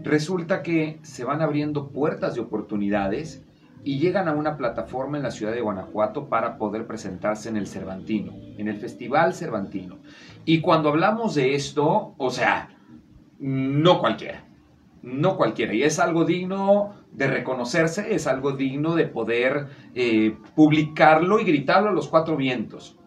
resulta 0.00 0.62
que 0.62 0.98
se 1.02 1.24
van 1.24 1.42
abriendo 1.42 1.88
puertas 1.88 2.34
de 2.34 2.40
oportunidades 2.40 3.44
y 3.84 3.98
llegan 3.98 4.28
a 4.28 4.32
una 4.32 4.56
plataforma 4.56 5.16
en 5.16 5.22
la 5.22 5.30
ciudad 5.30 5.52
de 5.52 5.60
Guanajuato 5.60 6.28
para 6.28 6.58
poder 6.58 6.86
presentarse 6.86 7.48
en 7.48 7.56
el 7.56 7.68
Cervantino, 7.68 8.32
en 8.58 8.68
el 8.68 8.78
Festival 8.78 9.32
Cervantino. 9.32 9.98
Y 10.44 10.60
cuando 10.60 10.88
hablamos 10.88 11.34
de 11.34 11.54
esto, 11.54 12.14
o 12.16 12.30
sea, 12.30 12.70
no 13.38 14.00
cualquiera, 14.00 14.44
no 15.02 15.36
cualquiera, 15.36 15.72
y 15.72 15.84
es 15.84 16.00
algo 16.00 16.24
digno 16.24 16.94
de 17.12 17.28
reconocerse, 17.28 18.14
es 18.14 18.26
algo 18.26 18.52
digno 18.52 18.96
de 18.96 19.06
poder 19.06 19.68
eh, 19.94 20.36
publicarlo 20.56 21.38
y 21.38 21.44
gritarlo 21.44 21.90
a 21.90 21.92
los 21.92 22.08
cuatro 22.08 22.36
vientos. 22.36 22.98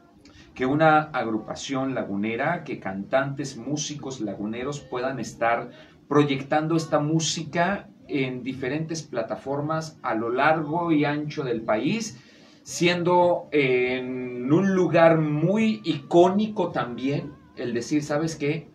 Que 0.60 0.66
una 0.66 1.04
agrupación 1.14 1.96
lagunera, 1.96 2.66
que 2.66 2.82
cantantes, 2.82 3.56
músicos 3.56 4.20
laguneros 4.20 4.82
puedan 4.82 5.18
estar 5.22 5.70
proyectando 6.10 6.76
esta 6.76 7.00
música 7.00 7.88
en 8.10 8.44
diferentes 8.44 9.02
plataformas 9.02 9.98
a 10.04 10.16
lo 10.16 10.30
largo 10.30 10.92
y 10.92 11.06
ancho 11.06 11.46
del 11.46 11.62
país, 11.62 12.22
siendo 12.64 13.48
en 13.54 14.52
un 14.52 14.76
lugar 14.76 15.20
muy 15.20 15.80
icónico 15.86 16.74
también 16.74 17.32
el 17.56 17.74
decir, 17.74 18.04
¿sabes 18.04 18.36
qué? 18.36 18.68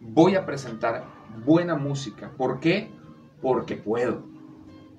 Voy 0.00 0.34
a 0.34 0.44
presentar 0.44 1.04
buena 1.46 1.76
música. 1.76 2.32
¿Por 2.36 2.58
qué? 2.58 2.90
Porque 3.40 3.76
puedo. 3.76 4.24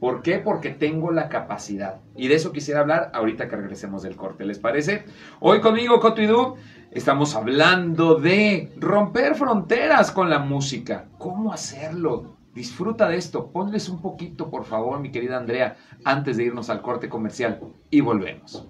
¿Por 0.01 0.23
qué? 0.23 0.39
Porque 0.39 0.71
tengo 0.71 1.11
la 1.11 1.29
capacidad. 1.29 2.01
Y 2.15 2.27
de 2.27 2.33
eso 2.33 2.51
quisiera 2.51 2.79
hablar 2.79 3.11
ahorita 3.13 3.47
que 3.47 3.55
regresemos 3.55 4.01
del 4.01 4.15
corte, 4.15 4.45
¿les 4.45 4.57
parece? 4.57 5.05
Hoy 5.39 5.61
conmigo, 5.61 5.99
Du, 5.99 6.55
estamos 6.89 7.35
hablando 7.35 8.15
de 8.15 8.73
romper 8.77 9.35
fronteras 9.35 10.09
con 10.09 10.31
la 10.31 10.39
música. 10.39 11.05
¿Cómo 11.19 11.53
hacerlo? 11.53 12.35
Disfruta 12.55 13.07
de 13.07 13.17
esto. 13.17 13.51
Ponles 13.51 13.89
un 13.89 14.01
poquito, 14.01 14.49
por 14.49 14.65
favor, 14.65 14.99
mi 14.99 15.11
querida 15.11 15.37
Andrea, 15.37 15.77
antes 16.03 16.35
de 16.37 16.45
irnos 16.45 16.71
al 16.71 16.81
corte 16.81 17.07
comercial. 17.07 17.59
Y 17.91 18.01
volvemos. 18.01 18.67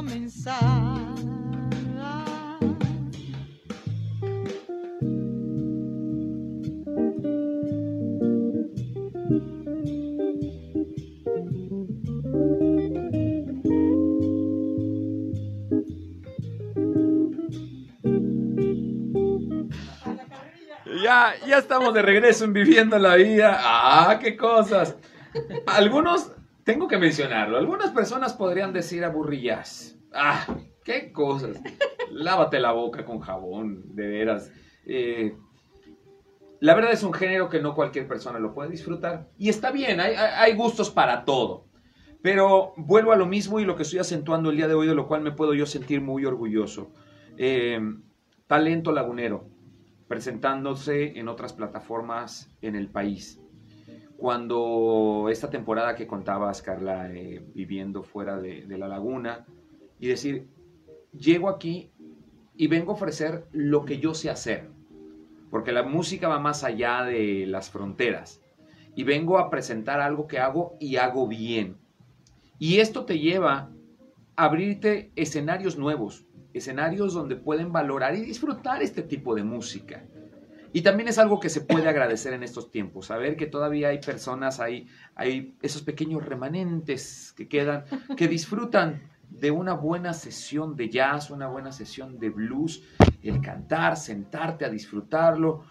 Comenzar. 0.00 0.58
Ya, 21.02 21.34
ya 21.46 21.58
estamos 21.58 21.92
de 21.92 22.02
regreso 22.02 22.44
en 22.44 22.52
Viviendo 22.54 22.98
la 22.98 23.16
Vida. 23.16 23.58
¡Ah, 23.60 24.18
qué 24.20 24.36
cosas! 24.36 24.96
Algunos, 25.66 26.32
tengo 26.70 26.86
que 26.86 26.98
mencionarlo, 26.98 27.58
algunas 27.58 27.90
personas 27.90 28.32
podrían 28.32 28.72
decir 28.72 29.04
aburrillas. 29.04 29.98
¡Ah, 30.12 30.46
qué 30.84 31.10
cosas! 31.10 31.60
Lávate 32.12 32.60
la 32.60 32.70
boca 32.70 33.04
con 33.04 33.18
jabón, 33.18 33.96
de 33.96 34.06
veras. 34.06 34.52
Eh, 34.86 35.34
la 36.60 36.76
verdad 36.76 36.92
es 36.92 37.02
un 37.02 37.12
género 37.12 37.48
que 37.48 37.60
no 37.60 37.74
cualquier 37.74 38.06
persona 38.06 38.38
lo 38.38 38.54
puede 38.54 38.70
disfrutar. 38.70 39.28
Y 39.36 39.48
está 39.48 39.72
bien, 39.72 39.98
hay, 39.98 40.54
gustos 40.54 40.90
para 40.90 41.24
todo. 41.24 41.64
Pero 42.22 42.72
vuelvo 42.76 43.10
a 43.10 43.16
lo 43.16 43.26
mismo 43.26 43.58
y 43.58 43.64
lo 43.64 43.74
que 43.74 43.82
estoy 43.82 43.98
acentuando 43.98 44.50
el 44.50 44.56
día 44.56 44.68
de 44.68 44.74
hoy, 44.74 44.86
de 44.86 44.94
lo 44.94 45.08
cual 45.08 45.22
me 45.22 45.32
puedo 45.32 45.54
yo 45.54 45.66
sentir 45.66 46.00
muy 46.00 46.24
orgulloso. 46.24 46.92
Eh, 47.36 47.80
talento 48.46 48.92
lagunero, 48.92 49.48
presentándose 50.06 51.18
en 51.18 51.26
otras 51.26 51.52
plataformas 51.52 52.48
en 52.62 52.76
el 52.76 52.88
país. 52.88 53.40
Cuando 54.20 55.28
esta 55.30 55.48
temporada 55.48 55.94
que 55.94 56.06
contabas, 56.06 56.60
Carla, 56.60 57.10
eh, 57.10 57.42
viviendo 57.54 58.02
fuera 58.02 58.38
de, 58.38 58.66
de 58.66 58.76
la 58.76 58.86
laguna, 58.86 59.46
y 59.98 60.08
decir, 60.08 60.46
llego 61.18 61.48
aquí 61.48 61.90
y 62.54 62.66
vengo 62.66 62.92
a 62.92 62.96
ofrecer 62.96 63.46
lo 63.52 63.86
que 63.86 63.98
yo 63.98 64.12
sé 64.12 64.28
hacer, 64.28 64.68
porque 65.50 65.72
la 65.72 65.84
música 65.84 66.28
va 66.28 66.38
más 66.38 66.64
allá 66.64 67.02
de 67.04 67.46
las 67.46 67.70
fronteras, 67.70 68.42
y 68.94 69.04
vengo 69.04 69.38
a 69.38 69.48
presentar 69.48 70.02
algo 70.02 70.26
que 70.26 70.38
hago 70.38 70.76
y 70.78 70.96
hago 70.96 71.26
bien. 71.26 71.78
Y 72.58 72.80
esto 72.80 73.06
te 73.06 73.20
lleva 73.20 73.70
a 74.36 74.44
abrirte 74.44 75.12
escenarios 75.16 75.78
nuevos, 75.78 76.26
escenarios 76.52 77.14
donde 77.14 77.36
pueden 77.36 77.72
valorar 77.72 78.14
y 78.16 78.20
disfrutar 78.20 78.82
este 78.82 79.00
tipo 79.02 79.34
de 79.34 79.44
música. 79.44 80.04
Y 80.72 80.82
también 80.82 81.08
es 81.08 81.18
algo 81.18 81.40
que 81.40 81.48
se 81.48 81.62
puede 81.62 81.88
agradecer 81.88 82.32
en 82.32 82.42
estos 82.42 82.70
tiempos, 82.70 83.06
saber 83.06 83.36
que 83.36 83.46
todavía 83.46 83.88
hay 83.88 83.98
personas, 83.98 84.60
hay, 84.60 84.88
hay 85.14 85.56
esos 85.62 85.82
pequeños 85.82 86.24
remanentes 86.24 87.32
que 87.36 87.48
quedan, 87.48 87.84
que 88.16 88.28
disfrutan 88.28 89.02
de 89.28 89.50
una 89.50 89.74
buena 89.74 90.12
sesión 90.12 90.76
de 90.76 90.88
jazz, 90.88 91.30
una 91.30 91.48
buena 91.48 91.72
sesión 91.72 92.18
de 92.18 92.30
blues, 92.30 92.82
el 93.22 93.40
cantar, 93.40 93.96
sentarte 93.96 94.64
a 94.64 94.68
disfrutarlo 94.68 95.64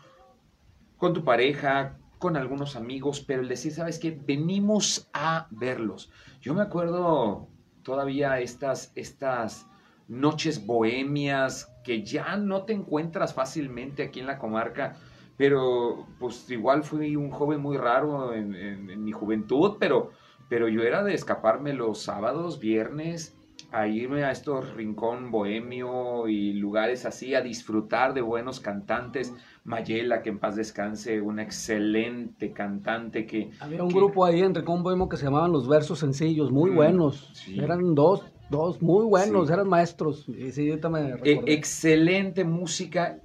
con 0.97 1.13
tu 1.13 1.23
pareja, 1.23 1.97
con 2.17 2.35
algunos 2.35 2.75
amigos, 2.75 3.21
pero 3.21 3.41
el 3.41 3.47
decir, 3.47 3.71
¿sabes 3.71 3.99
qué? 3.99 4.11
Venimos 4.11 5.09
a 5.13 5.47
verlos. 5.51 6.11
Yo 6.41 6.53
me 6.53 6.61
acuerdo 6.61 7.47
todavía 7.83 8.39
estas, 8.39 8.91
estas 8.95 9.65
noches 10.07 10.65
bohemias 10.65 11.71
que 11.89 12.03
ya 12.03 12.37
no 12.37 12.65
te 12.65 12.73
encuentras 12.73 13.33
fácilmente 13.33 14.03
aquí 14.03 14.19
en 14.19 14.27
la 14.27 14.37
comarca, 14.37 14.95
pero 15.37 16.05
pues 16.19 16.47
igual 16.51 16.83
fui 16.83 17.15
un 17.15 17.31
joven 17.31 17.59
muy 17.61 17.77
raro 17.77 18.31
en, 18.31 18.53
en- 18.53 18.91
en 18.91 19.03
mi 19.03 19.11
juventud, 19.11 19.77
pero, 19.79 20.11
pero 20.49 20.67
yo 20.69 20.83
era 20.83 21.03
de 21.03 21.15
escaparme 21.15 21.73
los 21.73 21.97
sábados, 22.03 22.59
viernes, 22.59 23.35
a 23.71 23.87
irme 23.87 24.23
a 24.23 24.29
estos 24.31 24.71
rincón 24.75 25.31
bohemio 25.31 26.27
y 26.27 26.53
lugares 26.53 27.05
así, 27.07 27.33
a 27.33 27.41
disfrutar 27.41 28.13
de 28.13 28.21
buenos 28.21 28.59
cantantes. 28.59 29.33
Mayela, 29.63 30.21
que 30.21 30.29
en 30.29 30.37
paz 30.39 30.55
descanse, 30.55 31.21
una 31.21 31.41
excelente 31.43 32.51
cantante 32.51 33.25
que... 33.25 33.49
Había 33.61 33.81
un 33.83 33.89
que- 33.89 33.95
grupo 33.95 34.25
ahí 34.25 34.41
en 34.41 34.53
Rincón 34.53 34.83
Bohemo 34.83 35.09
que 35.09 35.17
se 35.17 35.25
llamaban 35.25 35.51
Los 35.51 35.67
Versos 35.67 35.97
Sencillos, 35.99 36.51
muy 36.51 36.69
Mm, 36.69 36.75
buenos. 36.75 37.29
sí. 37.33 37.59
Eran 37.59 37.95
dos, 37.95 38.23
dos 38.49 38.81
muy 38.81 39.05
buenos, 39.05 39.47
Sí. 39.47 39.53
eran 39.53 39.67
maestros. 39.67 40.23
Sí, 40.25 40.71
Eh, 40.71 40.79
recordé. 40.81 41.53
excelente 41.53 42.43
música 42.43 43.19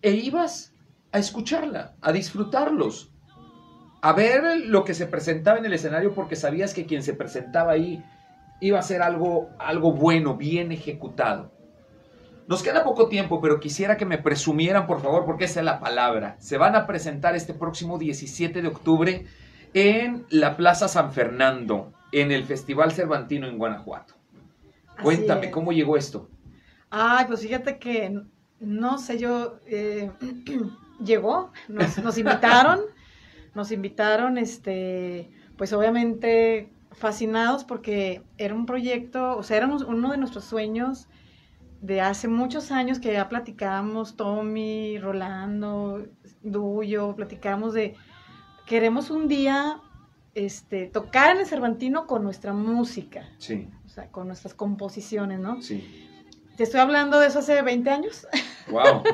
e 0.00 0.10
ibas 0.12 0.74
a 1.12 1.18
escucharla, 1.18 1.94
a 2.00 2.12
disfrutarlos, 2.12 3.10
a 4.00 4.12
ver 4.12 4.42
lo 4.66 4.84
que 4.84 4.94
se 4.94 5.06
presentaba 5.06 5.58
en 5.58 5.64
el 5.66 5.72
escenario 5.74 6.14
porque 6.14 6.34
sabías 6.36 6.74
que 6.74 6.86
quien 6.86 7.02
se 7.02 7.14
presentaba 7.14 7.72
ahí 7.72 8.02
iba 8.60 8.78
a 8.78 8.82
ser 8.82 9.02
algo, 9.02 9.50
algo 9.58 9.92
bueno, 9.92 10.36
bien 10.36 10.72
ejecutado. 10.72 11.52
Nos 12.48 12.62
queda 12.62 12.82
poco 12.82 13.08
tiempo, 13.08 13.40
pero 13.40 13.60
quisiera 13.60 13.96
que 13.96 14.04
me 14.04 14.18
presumieran, 14.18 14.86
por 14.86 15.00
favor, 15.00 15.24
porque 15.24 15.44
esa 15.44 15.60
es 15.60 15.66
la 15.66 15.78
palabra. 15.78 16.36
Se 16.40 16.58
van 16.58 16.74
a 16.74 16.86
presentar 16.86 17.36
este 17.36 17.54
próximo 17.54 17.98
17 17.98 18.60
de 18.62 18.68
octubre 18.68 19.26
en 19.74 20.26
la 20.30 20.56
Plaza 20.56 20.88
San 20.88 21.12
Fernando, 21.12 21.92
en 22.10 22.32
el 22.32 22.44
Festival 22.44 22.92
Cervantino 22.92 23.46
en 23.46 23.58
Guanajuato. 23.58 24.14
Así 24.96 25.04
Cuéntame, 25.04 25.46
es. 25.46 25.52
¿cómo 25.52 25.72
llegó 25.72 25.96
esto? 25.96 26.28
Ay, 26.90 27.24
pues 27.26 27.40
fíjate 27.40 27.78
que, 27.78 28.22
no 28.60 28.98
sé, 28.98 29.18
yo, 29.18 29.58
eh, 29.66 30.10
llegó, 31.04 31.52
nos, 31.68 31.98
nos 31.98 32.18
invitaron, 32.18 32.80
nos 33.54 33.72
invitaron, 33.72 34.38
este, 34.38 35.30
pues 35.56 35.72
obviamente 35.72 36.72
fascinados 36.92 37.64
porque 37.64 38.22
era 38.38 38.54
un 38.54 38.66
proyecto, 38.66 39.36
o 39.36 39.42
sea, 39.42 39.58
era 39.58 39.66
un- 39.66 39.84
uno 39.84 40.10
de 40.12 40.18
nuestros 40.18 40.44
sueños 40.44 41.08
de 41.80 42.00
hace 42.00 42.28
muchos 42.28 42.70
años 42.72 43.00
que 43.00 43.12
ya 43.12 43.28
platicábamos, 43.28 44.16
Tommy, 44.16 44.98
Rolando, 44.98 46.06
Duyo, 46.42 47.14
platicábamos 47.16 47.74
de, 47.74 47.96
queremos 48.66 49.10
un 49.10 49.28
día, 49.28 49.80
este, 50.34 50.86
tocar 50.86 51.32
en 51.34 51.40
el 51.42 51.46
Cervantino 51.46 52.06
con 52.06 52.22
nuestra 52.24 52.52
música, 52.52 53.28
Sí, 53.38 53.68
sea, 53.94 54.10
con 54.10 54.26
nuestras 54.26 54.54
composiciones, 54.54 55.38
¿no? 55.40 55.60
sí. 55.62 55.84
Te 56.56 56.64
estoy 56.64 56.80
hablando 56.80 57.18
de 57.18 57.28
eso 57.28 57.38
hace 57.38 57.62
20 57.62 57.90
años. 57.90 58.26
Wow. 58.70 59.02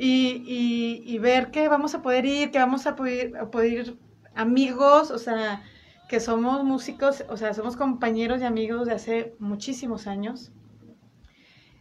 Y, 0.00 0.44
y- 0.46 1.02
y 1.12 1.18
ver 1.18 1.50
que 1.50 1.66
vamos 1.66 1.94
a 1.96 2.02
poder 2.02 2.24
ir, 2.24 2.52
que 2.52 2.58
vamos 2.58 2.86
a 2.86 2.94
poder, 2.94 3.36
a 3.36 3.50
poder 3.50 3.72
ir 3.72 3.98
amigos, 4.36 5.10
o 5.10 5.18
sea, 5.18 5.64
que 6.08 6.20
somos 6.20 6.62
músicos, 6.62 7.24
o 7.28 7.36
sea, 7.36 7.52
somos 7.52 7.76
compañeros 7.76 8.40
y 8.40 8.44
amigos 8.44 8.86
de 8.86 8.92
hace 8.92 9.34
muchísimos 9.40 10.06
años. 10.06 10.52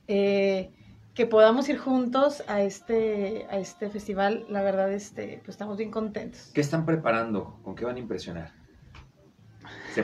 Eh, 0.08 0.72
que 1.13 1.26
podamos 1.28 1.67
ir 1.70 1.78
juntos 1.78 2.43
a 2.48 2.62
este, 2.62 3.46
a 3.52 3.58
este 3.60 3.89
festival, 3.89 4.46
la 4.50 4.63
verdad, 4.63 4.91
este, 4.91 5.39
pues 5.46 5.50
estamos 5.50 5.78
bien 5.78 5.91
contentos. 5.91 6.50
¿Qué 6.54 6.62
están 6.62 6.86
preparando? 6.86 7.60
¿Con 7.63 7.76
qué 7.76 7.86
van 7.86 7.98
a 7.98 8.00
impresionar? 8.00 8.52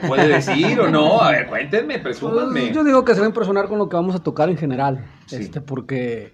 puede 0.00 0.26
decir 0.26 0.80
o 0.80 0.90
no? 0.90 1.20
A 1.20 1.30
ver, 1.30 1.46
cuéntenme, 1.46 2.00
presúmanme. 2.00 2.62
Pues, 2.62 2.74
yo 2.74 2.82
digo 2.82 3.04
que 3.04 3.14
se 3.14 3.20
va 3.20 3.26
a 3.26 3.28
impresionar 3.28 3.68
con 3.68 3.78
lo 3.78 3.88
que 3.88 3.94
vamos 3.94 4.16
a 4.16 4.22
tocar 4.22 4.50
en 4.50 4.56
general. 4.56 5.04
Sí. 5.26 5.36
Este, 5.36 5.60
porque 5.60 6.32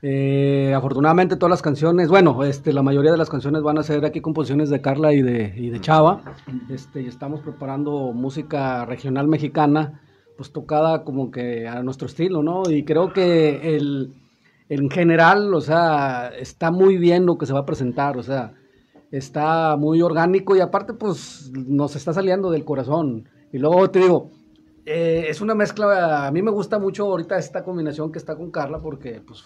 eh, 0.00 0.72
afortunadamente 0.76 1.34
todas 1.34 1.50
las 1.50 1.60
canciones, 1.60 2.08
bueno, 2.08 2.44
este, 2.44 2.72
la 2.72 2.82
mayoría 2.82 3.10
de 3.10 3.18
las 3.18 3.28
canciones 3.28 3.62
van 3.62 3.78
a 3.78 3.82
ser 3.82 4.04
aquí 4.04 4.20
composiciones 4.20 4.70
de 4.70 4.80
Carla 4.80 5.12
y 5.12 5.22
de, 5.22 5.52
y 5.56 5.70
de 5.70 5.80
Chava. 5.80 6.22
Este, 6.68 7.02
y 7.02 7.06
estamos 7.08 7.40
preparando 7.40 8.12
música 8.12 8.84
regional 8.84 9.26
mexicana, 9.26 10.00
pues 10.36 10.52
tocada 10.52 11.02
como 11.02 11.32
que 11.32 11.66
a 11.66 11.82
nuestro 11.82 12.06
estilo, 12.06 12.44
¿no? 12.44 12.62
Y 12.70 12.84
creo 12.84 13.12
que 13.12 13.74
el, 13.76 14.14
en 14.68 14.88
general, 14.88 15.52
o 15.52 15.60
sea, 15.60 16.28
está 16.38 16.70
muy 16.70 16.96
bien 16.96 17.26
lo 17.26 17.38
que 17.38 17.46
se 17.46 17.54
va 17.54 17.60
a 17.60 17.66
presentar, 17.66 18.16
o 18.16 18.22
sea, 18.22 18.52
está 19.10 19.76
muy 19.76 20.02
orgánico 20.02 20.56
y 20.56 20.60
aparte, 20.60 20.92
pues, 20.94 21.50
nos 21.54 21.96
está 21.96 22.12
saliendo 22.12 22.50
del 22.50 22.64
corazón. 22.64 23.28
Y 23.52 23.58
luego 23.58 23.90
te 23.90 23.98
digo, 23.98 24.30
eh, 24.86 25.26
es 25.28 25.40
una 25.40 25.54
mezcla, 25.54 26.26
a 26.26 26.30
mí 26.30 26.42
me 26.42 26.50
gusta 26.50 26.78
mucho 26.78 27.04
ahorita 27.06 27.36
esta 27.38 27.62
combinación 27.64 28.12
que 28.12 28.18
está 28.18 28.36
con 28.36 28.50
Carla 28.50 28.78
porque, 28.80 29.20
pues, 29.26 29.42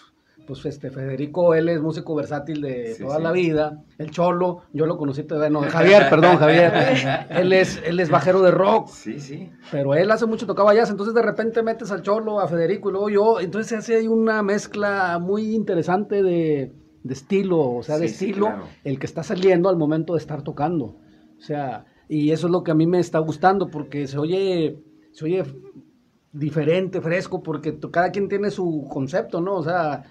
pues 0.47 0.63
este 0.67 0.91
Federico, 0.91 1.55
él 1.55 1.69
es 1.69 1.81
músico 1.81 2.13
versátil 2.13 2.61
de 2.61 2.93
Sí, 2.93 3.03
toda 3.03 3.17
sí. 3.17 3.23
la 3.23 3.31
vida. 3.31 3.83
El 3.97 4.11
Cholo, 4.11 4.61
yo 4.73 4.85
lo 4.85 4.95
conocí, 4.95 5.23
todavía- 5.23 5.49
no, 5.49 5.61
Javier, 5.63 6.03
perdón, 6.11 6.37
Javier. 6.37 6.71
él 7.31 7.51
es, 7.51 7.81
él 7.83 7.99
es 7.99 8.11
bajero 8.11 8.43
de 8.43 8.51
rock, 8.51 8.89
Sí, 8.89 9.19
sí. 9.19 9.49
pero 9.71 9.95
él 9.95 10.11
hace 10.11 10.27
mucho 10.27 10.45
tocaba 10.45 10.75
jazz, 10.75 10.91
entonces 10.91 11.15
de 11.15 11.23
repente 11.23 11.63
metes 11.63 11.89
al 11.91 12.03
Cholo, 12.03 12.39
a 12.39 12.47
Federico 12.47 12.89
y 12.89 12.91
luego 12.91 13.09
yo, 13.09 13.39
entonces 13.39 13.69
se 13.69 13.75
hace 13.77 13.95
ahí 13.95 14.07
una 14.07 14.43
mezcla 14.43 15.17
muy 15.19 15.55
interesante 15.55 16.21
de, 16.21 16.71
de 17.05 17.13
estilo, 17.13 17.59
o 17.59 17.83
sea, 17.83 17.97
de 17.99 18.07
Sí, 18.09 18.15
sí, 18.15 18.25
estilo, 18.29 18.47
claro. 18.47 18.63
el 18.83 18.99
que 18.99 19.05
está 19.05 19.21
saliendo 19.23 19.69
al 19.69 19.77
momento 19.77 20.13
de 20.13 20.19
estar 20.19 20.41
tocando. 20.41 20.85
O 21.37 21.41
sea, 21.41 21.85
y 22.09 22.31
eso 22.31 22.47
es 22.47 22.51
lo 22.51 22.63
que 22.63 22.71
a 22.71 22.75
mí 22.75 22.87
me 22.87 22.99
está 22.99 23.19
gustando 23.19 23.67
porque 23.69 24.07
se 24.07 24.17
oye, 24.17 24.77
se 25.11 25.25
oye 25.25 25.43
diferente, 26.31 26.99
fresco, 27.01 27.41
porque 27.41 27.79
cada 27.91 28.09
quien 28.11 28.27
tiene 28.27 28.51
su 28.51 28.87
concepto, 28.91 29.39
¿no? 29.39 29.55
O 29.55 29.63
sea, 29.63 30.03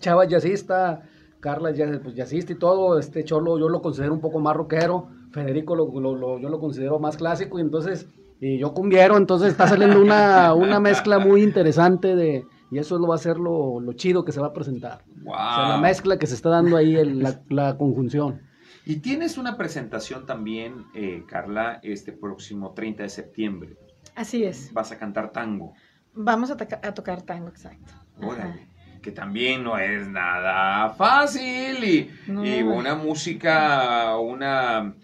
Chava, 0.00 0.26
jazzista, 0.26 1.02
Carla 1.40 1.70
es 1.70 1.98
pues, 2.00 2.14
jazzista 2.14 2.52
y 2.52 2.56
todo, 2.56 2.98
este 2.98 3.24
Cholo 3.24 3.58
yo 3.58 3.68
lo 3.68 3.82
considero 3.82 4.14
un 4.14 4.20
poco 4.20 4.38
más 4.38 4.54
rockero, 4.56 5.08
Federico 5.32 5.74
lo, 5.74 5.86
lo- 6.00 6.14
lo- 6.14 6.38
yo 6.38 6.48
lo 6.48 6.60
considero 6.60 6.98
más 7.00 7.16
clásico, 7.16 7.58
y 7.58 7.62
entonces 7.62 8.06
y 8.40 8.58
yo 8.58 8.74
cumbiero, 8.74 9.16
entonces 9.16 9.48
está 9.50 9.66
saliendo 9.68 10.00
una, 10.02 10.52
una 10.54 10.78
mezcla 10.80 11.18
muy 11.18 11.42
interesante 11.42 12.14
de, 12.14 12.44
y 12.72 12.78
eso 12.78 12.98
lo 12.98 13.06
va 13.06 13.14
a 13.14 13.18
ser 13.18 13.36
lo, 13.36 13.78
lo 13.80 13.92
chido 13.92 14.24
que 14.24 14.32
se 14.32 14.40
va 14.40 14.48
a 14.48 14.52
presentar. 14.52 15.04
Wow. 15.22 15.34
O 15.34 15.54
sea, 15.54 15.68
la 15.68 15.78
mezcla 15.78 16.18
que 16.18 16.26
se 16.26 16.34
está 16.34 16.48
dando 16.48 16.76
ahí, 16.76 16.96
el- 16.96 17.20
la, 17.22 17.40
la 17.50 17.76
conjunción. 17.76 18.40
Y 18.84 18.96
tienes 18.96 19.38
una 19.38 19.56
presentación 19.56 20.26
también, 20.26 20.86
eh, 20.94 21.22
Carla, 21.28 21.78
este 21.84 22.10
próximo 22.12 22.72
30 22.72 23.04
de 23.04 23.08
septiembre. 23.10 23.76
Así 24.16 24.42
es. 24.42 24.72
Vas 24.72 24.90
a 24.90 24.98
cantar 24.98 25.30
tango. 25.30 25.74
Vamos 26.14 26.50
a, 26.50 26.56
toca- 26.56 26.80
a 26.82 26.92
tocar 26.92 27.22
tango, 27.22 27.48
exacto. 27.48 27.92
Ajá. 28.18 28.26
Órale. 28.26 28.66
Que 29.00 29.10
también 29.12 29.62
no 29.64 29.78
es 29.78 30.06
nada 30.08 30.90
fácil 30.90 31.82
y, 31.84 32.10
No. 32.26 32.44
y 32.44 32.62
una 32.62 32.94
música, 32.94 34.16
una, 34.18 34.94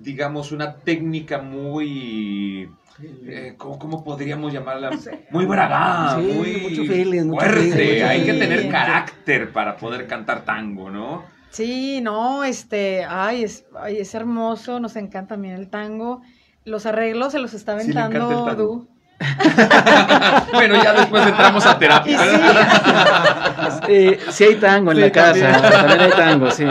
digamos, 0.00 0.52
una 0.52 0.74
técnica 0.76 1.40
muy, 1.40 2.68
eh, 3.02 3.54
¿cómo, 3.56 3.78
cómo 3.78 4.04
podríamos 4.04 4.52
llamarla? 4.52 4.90
Muy 5.30 5.46
bragada, 5.46 6.20
Sí, 6.20 6.32
muy 6.32 6.56
mucho 6.58 6.84
feeling, 6.84 7.24
mucho 7.26 7.40
fuerte. 7.40 7.72
feeling, 7.72 7.94
mucho 7.94 8.06
Hay 8.08 8.24
que 8.24 8.34
tener 8.34 8.68
carácter 8.68 9.52
para 9.52 9.76
poder 9.76 10.06
cantar 10.06 10.44
tango, 10.44 10.90
¿no? 10.90 11.24
Sí, 11.50 12.00
no, 12.00 12.44
este, 12.44 13.04
ay, 13.04 13.44
es, 13.44 13.66
ay, 13.76 13.98
es 13.98 14.14
hermoso, 14.14 14.80
nos 14.80 14.96
encanta 14.96 15.34
también 15.34 15.54
el 15.54 15.70
tango. 15.70 16.22
Los 16.64 16.86
arreglos 16.86 17.32
se 17.32 17.38
los 17.38 17.54
está 17.54 17.72
aventando. 17.72 18.54
Du. 18.56 18.93
bueno, 20.52 20.82
ya 20.82 20.92
después 20.92 21.26
entramos 21.26 21.64
a 21.66 21.78
terapia. 21.78 22.18
sí, 22.18 23.80
Eh, 23.88 24.18
sí 24.30 24.44
hay 24.44 24.54
tango 24.56 24.90
en 24.90 24.96
Sí, 24.96 25.02
la 25.02 25.12
casa, 25.12 25.52
también. 25.52 25.70
también. 25.72 26.00
hay 26.00 26.10
tango, 26.10 26.50
sí. 26.50 26.64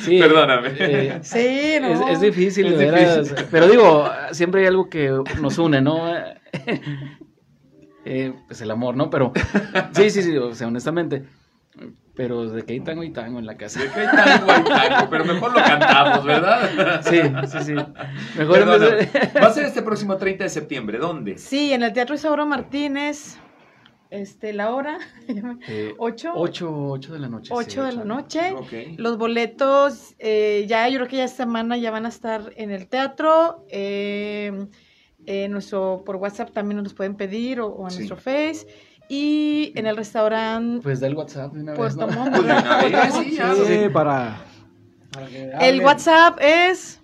Sí, 0.00 0.18
Perdóname. 0.18 0.68
eh, 0.78 1.18
sí, 1.22 1.76
no. 1.80 1.88
es, 1.88 2.00
es 2.14 2.20
difícil, 2.20 2.66
Es 2.66 2.78
de 2.78 2.90
veras. 2.90 3.16
difícil. 3.28 3.46
Pero 3.50 3.68
digo, 3.68 4.10
siempre 4.32 4.62
hay 4.62 4.66
algo 4.66 4.88
que 4.90 5.10
nos 5.40 5.58
une, 5.58 5.80
¿no? 5.80 6.12
Eh, 8.04 8.32
pues 8.48 8.60
el 8.60 8.68
amor, 8.72 8.96
¿no? 8.96 9.10
Pero 9.10 9.32
sí, 9.92 10.10
sí, 10.10 10.24
sí, 10.24 10.36
o 10.36 10.52
sea, 10.56 10.66
honestamente. 10.66 11.22
Pero 12.14 12.46
de 12.50 12.62
que 12.64 12.74
hay 12.74 12.80
tango, 12.80 13.00
hay 13.02 13.10
tango 13.10 13.38
en 13.38 13.46
la 13.46 13.56
casa. 13.56 13.80
De 13.80 13.88
que 13.90 14.00
hay 14.00 14.06
tango, 14.06 14.52
hay 14.52 14.64
tango, 14.64 15.08
pero 15.10 15.24
mejor 15.24 15.52
lo 15.52 15.58
cantamos, 15.64 16.24
¿verdad? 16.24 17.00
Sí, 17.02 17.20
sí, 17.50 17.64
sí. 17.64 17.74
Mejor 18.38 18.66
vez 18.80 19.12
de- 19.12 19.40
Va 19.40 19.46
a 19.46 19.52
ser 19.52 19.64
este 19.64 19.80
próximo 19.82 20.16
30 20.18 20.44
de 20.44 20.50
septiembre. 20.50 20.98
¿Dónde? 20.98 21.38
Sí, 21.38 21.72
en 21.72 21.82
el 21.82 21.92
Teatro 21.94 22.14
Isauro 22.14 22.44
Martínez, 22.44 23.38
este, 24.10 24.52
la 24.52 24.74
hora, 24.74 24.98
Eh, 25.68 25.94
ocho, 25.96 26.32
ocho, 26.34 26.70
ocho 26.90 27.14
de 27.14 27.18
la 27.18 27.28
noche. 27.30 27.46
sí, 27.46 27.54
ocho 27.56 27.84
de 27.84 27.92
la 27.92 28.04
noche. 28.04 28.52
Ok. 28.52 28.72
Los 28.98 29.16
boletos, 29.16 30.14
eh, 30.18 30.66
ya 30.68 30.86
yo 30.90 30.98
creo 30.98 31.08
que 31.08 31.16
ya 31.16 31.24
esta 31.24 31.44
semana 31.44 31.78
ya 31.78 31.90
van 31.90 32.04
a 32.04 32.10
estar 32.10 32.52
en 32.56 32.70
el 32.70 32.88
teatro. 32.88 33.64
eh, 33.70 34.66
eh, 35.24 35.46
nuestro, 35.48 36.02
por 36.04 36.16
WhatsApp 36.16 36.50
también 36.50 36.78
nos 36.78 36.84
los 36.84 36.94
pueden 36.94 37.14
pedir 37.14 37.60
o, 37.60 37.68
o 37.68 37.84
en 37.84 37.90
Sí. 37.92 37.98
nuestro 37.98 38.16
Face. 38.16 38.66
Y 39.14 39.78
en 39.78 39.86
el 39.86 39.94
restaurante 39.94 40.82
Pues 40.82 41.00
da 41.00 41.06
el 41.06 41.14
WhatsApp 41.14 41.52
de 41.52 41.60
una 41.60 41.72
vez, 41.72 41.78
Puerto 41.78 42.06
¿no? 42.06 42.12
Montt. 42.12 42.34
Pues 42.34 42.92
vez, 42.92 43.14
sí, 43.14 43.36
ya. 43.36 43.54
Sí, 43.54 43.62
sí. 43.66 43.88
para, 43.90 44.42
para 45.12 45.26
que 45.26 45.52
El. 45.60 45.84
WhatsApp 45.84 46.38
es 46.40 47.02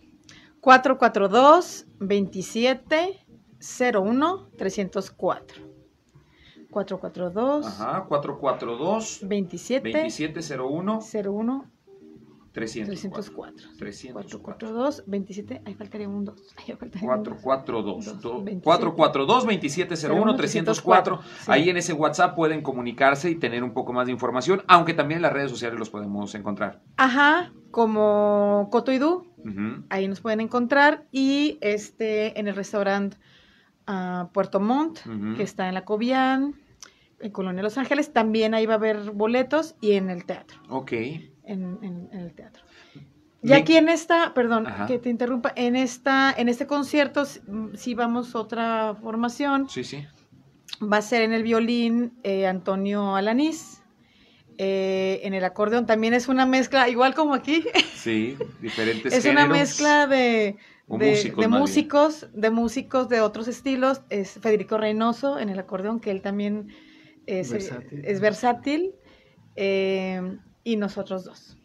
442 0.61 1.87
27 1.99 3.27
01 3.93 4.49
304. 4.57 5.63
442 6.71 7.67
Ajá, 7.67 8.05
442 8.09 9.21
27 9.25 9.91
2701 9.91 11.01
01 11.13 11.71
304. 12.59 13.55
304. 13.79 13.79
304. 13.79 14.43
442 14.43 15.05
27, 15.07 15.63
ahí 15.65 15.75
faltaría 15.75 16.09
un 16.09 16.25
2. 16.25 16.55
Ahí 16.57 16.75
faltaría 16.77 17.09
un 17.09 17.23
dos. 17.23 17.35
442 17.43 18.05
Dos, 18.05 18.21
do- 18.21 18.43
27. 18.45 18.65
442 18.65 19.45
2701 19.45 20.37
304 20.37 21.21
Sí. 21.23 21.51
Ahí 21.51 21.71
en 21.71 21.77
ese 21.77 21.93
WhatsApp 21.93 22.35
pueden 22.35 22.63
comunicarse 22.63 23.31
y 23.31 23.35
tener 23.37 23.63
un 23.65 23.73
poco 23.73 23.93
más 23.93 24.07
de 24.07 24.13
información, 24.13 24.63
aunque 24.69 24.95
también 24.95 25.19
en 25.19 25.23
las 25.23 25.33
redes 25.33 25.51
sociales 25.51 25.79
los 25.79 25.91
podemos 25.91 26.35
encontrar. 26.35 26.81
Ajá, 26.97 27.53
como 27.71 28.69
Coto 28.71 28.93
y 28.93 28.99
Du, 28.99 29.27
Ujú. 29.39 29.85
ahí 29.91 30.09
nos 30.09 30.21
pueden 30.21 30.41
encontrar. 30.41 31.07
Y 31.13 31.59
este 31.61 32.39
en 32.39 32.49
el 32.49 32.55
restaurante 32.57 33.17
ah, 33.87 34.31
Puerto 34.33 34.61
Montt, 34.61 35.01
Ujú. 35.07 35.37
que 35.37 35.43
está 35.43 35.69
en 35.69 35.75
la 35.75 35.85
Cobian, 35.85 36.55
en 37.21 37.31
Colonia 37.33 37.63
Los 37.63 37.79
Ángeles, 37.79 38.13
también 38.13 38.55
ahí 38.55 38.67
va 38.67 38.75
a 38.75 38.77
haber 38.77 39.11
boletos 39.11 39.75
y 39.81 39.93
en 39.93 40.11
el 40.11 40.25
teatro. 40.25 40.61
Ok. 40.69 40.93
en, 40.93 41.79
en- 41.83 42.09
en 42.13 42.21
el 42.21 42.35
teatro. 42.35 42.63
Y 43.43 43.49
Me- 43.49 43.57
aquí 43.57 43.77
en 43.77 43.89
esta, 43.89 44.35
perdón, 44.35 44.67
Ajá. 44.67 44.87
que 44.87 44.99
te 44.99 45.09
interrumpa, 45.09 45.53
en 45.57 45.77
esta, 45.77 46.35
en 46.37 46.49
este 46.49 46.67
concierto, 46.67 47.23
mm, 47.47 47.75
si 47.75 47.95
vamos 47.95 48.35
otra 48.35 48.95
formación, 49.01 49.69
Sí, 49.71 49.83
sí. 49.85 50.05
va 50.83 50.99
a 50.99 51.03
ser 51.03 51.23
en 51.23 51.33
el 51.33 51.43
violín 51.45 52.19
eh, 52.23 52.47
Antonio 52.47 53.15
Alanís, 53.17 53.83
eh, 54.59 55.21
en 55.23 55.35
el 55.35 55.45
acordeón 55.45 55.87
también 55.87 56.15
es 56.15 56.29
una 56.29 56.45
mezcla, 56.47 56.89
igual 56.89 57.15
como 57.15 57.35
aquí, 57.35 57.65
Sí, 57.95 58.37
diferentes 58.61 59.13
es 59.15 59.25
una 59.25 59.47
mezcla 59.47 60.07
de, 60.07 60.57
de- 60.89 60.97
músicos, 61.11 61.41
de 61.43 61.49
músicos, 61.49 62.27
de 62.35 62.51
músicos 62.51 63.09
de 63.09 63.21
otros 63.21 63.49
estilos, 63.49 64.03
es 64.11 64.33
Federico 64.33 64.77
Reynoso 64.79 65.39
en 65.39 65.49
el 65.49 65.59
acordeón, 65.61 66.01
que 66.01 66.11
él 66.11 66.21
también 66.23 66.69
es 67.29 67.53
Versátil. 67.53 68.05
es 68.05 68.21
versátil, 68.21 68.95
eh, 69.55 70.39
y 70.65 70.77
nosotros 70.77 71.25
dos. 71.25 71.57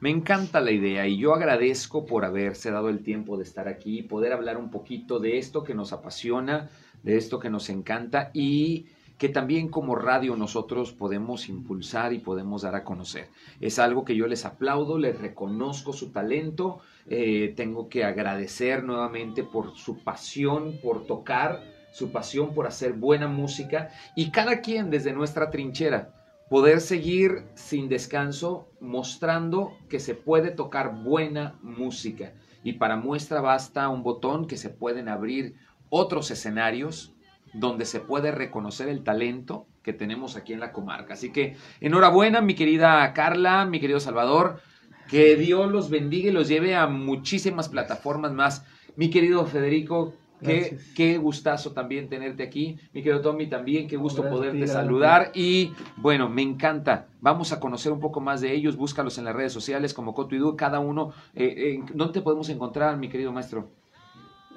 Me 0.00 0.10
encanta 0.10 0.60
la 0.60 0.72
idea 0.72 1.06
y 1.06 1.16
yo 1.16 1.32
agradezco 1.32 2.06
por 2.06 2.24
haberse 2.24 2.70
dado 2.70 2.88
el 2.88 3.04
tiempo 3.04 3.36
de 3.36 3.44
estar 3.44 3.68
aquí 3.68 4.00
y 4.00 4.02
poder 4.02 4.32
hablar 4.32 4.56
un 4.56 4.70
poquito 4.70 5.20
de 5.20 5.38
esto 5.38 5.62
que 5.62 5.74
nos 5.74 5.92
apasiona, 5.92 6.70
de 7.02 7.16
esto 7.16 7.38
que 7.38 7.50
nos 7.50 7.68
encanta 7.70 8.30
y 8.34 8.86
que 9.18 9.28
también 9.28 9.68
como 9.68 9.94
radio 9.94 10.34
nosotros 10.34 10.92
podemos 10.92 11.48
impulsar 11.48 12.12
y 12.12 12.18
podemos 12.18 12.62
dar 12.62 12.74
a 12.74 12.82
conocer. 12.82 13.28
Es 13.60 13.78
algo 13.78 14.04
que 14.04 14.16
yo 14.16 14.26
les 14.26 14.44
aplaudo, 14.44 14.98
les 14.98 15.20
reconozco 15.20 15.92
su 15.92 16.10
talento, 16.10 16.80
eh, 17.06 17.52
tengo 17.56 17.88
que 17.88 18.02
agradecer 18.02 18.82
nuevamente 18.82 19.44
por 19.44 19.76
su 19.76 19.98
pasión 20.02 20.80
por 20.82 21.06
tocar, 21.06 21.62
su 21.92 22.10
pasión 22.10 22.54
por 22.54 22.66
hacer 22.66 22.94
buena 22.94 23.28
música 23.28 23.90
y 24.16 24.30
cada 24.30 24.60
quien 24.60 24.90
desde 24.90 25.12
nuestra 25.12 25.50
trinchera 25.50 26.14
poder 26.48 26.80
seguir 26.80 27.44
sin 27.54 27.88
descanso 27.88 28.68
mostrando 28.80 29.72
que 29.88 30.00
se 30.00 30.14
puede 30.14 30.50
tocar 30.50 31.02
buena 31.02 31.58
música. 31.62 32.34
Y 32.64 32.74
para 32.74 32.96
muestra 32.96 33.40
basta 33.40 33.88
un 33.88 34.02
botón 34.02 34.46
que 34.46 34.56
se 34.56 34.68
pueden 34.68 35.08
abrir 35.08 35.54
otros 35.88 36.30
escenarios 36.30 37.14
donde 37.54 37.84
se 37.84 38.00
puede 38.00 38.32
reconocer 38.32 38.88
el 38.88 39.02
talento 39.02 39.66
que 39.82 39.92
tenemos 39.92 40.36
aquí 40.36 40.52
en 40.52 40.60
la 40.60 40.72
comarca. 40.72 41.14
Así 41.14 41.32
que 41.32 41.56
enhorabuena, 41.80 42.40
mi 42.40 42.54
querida 42.54 43.12
Carla, 43.12 43.64
mi 43.66 43.80
querido 43.80 44.00
Salvador. 44.00 44.60
Que 45.08 45.36
Dios 45.36 45.70
los 45.70 45.90
bendiga 45.90 46.30
y 46.30 46.32
los 46.32 46.48
lleve 46.48 46.74
a 46.74 46.86
muchísimas 46.86 47.68
plataformas 47.68 48.32
más. 48.32 48.64
Mi 48.96 49.10
querido 49.10 49.44
Federico, 49.46 50.14
qué, 50.42 50.78
qué 50.94 51.18
gustazo 51.18 51.72
también 51.72 52.08
tenerte 52.08 52.42
aquí. 52.42 52.78
Mi 52.92 53.02
querido 53.02 53.20
Tommy 53.20 53.48
también, 53.48 53.88
qué 53.88 53.96
gusto 53.96 54.22
Gracias 54.22 54.38
poderte 54.38 54.66
saludar. 54.66 55.30
Y 55.34 55.72
bueno, 55.96 56.28
me 56.28 56.42
encanta. 56.42 57.08
Vamos 57.20 57.52
a 57.52 57.60
conocer 57.60 57.92
un 57.92 58.00
poco 58.00 58.20
más 58.20 58.40
de 58.40 58.52
ellos. 58.52 58.76
Búscalos 58.76 59.18
en 59.18 59.24
las 59.24 59.34
redes 59.34 59.52
sociales 59.52 59.94
como 59.94 60.14
Coto 60.14 60.34
y 60.34 60.38
Du. 60.38 60.56
Cada 60.56 60.80
uno, 60.80 61.12
eh, 61.34 61.54
eh, 61.56 61.84
¿dónde 61.94 62.14
te 62.14 62.22
podemos 62.22 62.48
encontrar, 62.48 62.96
mi 62.96 63.08
querido 63.08 63.32
maestro? 63.32 63.81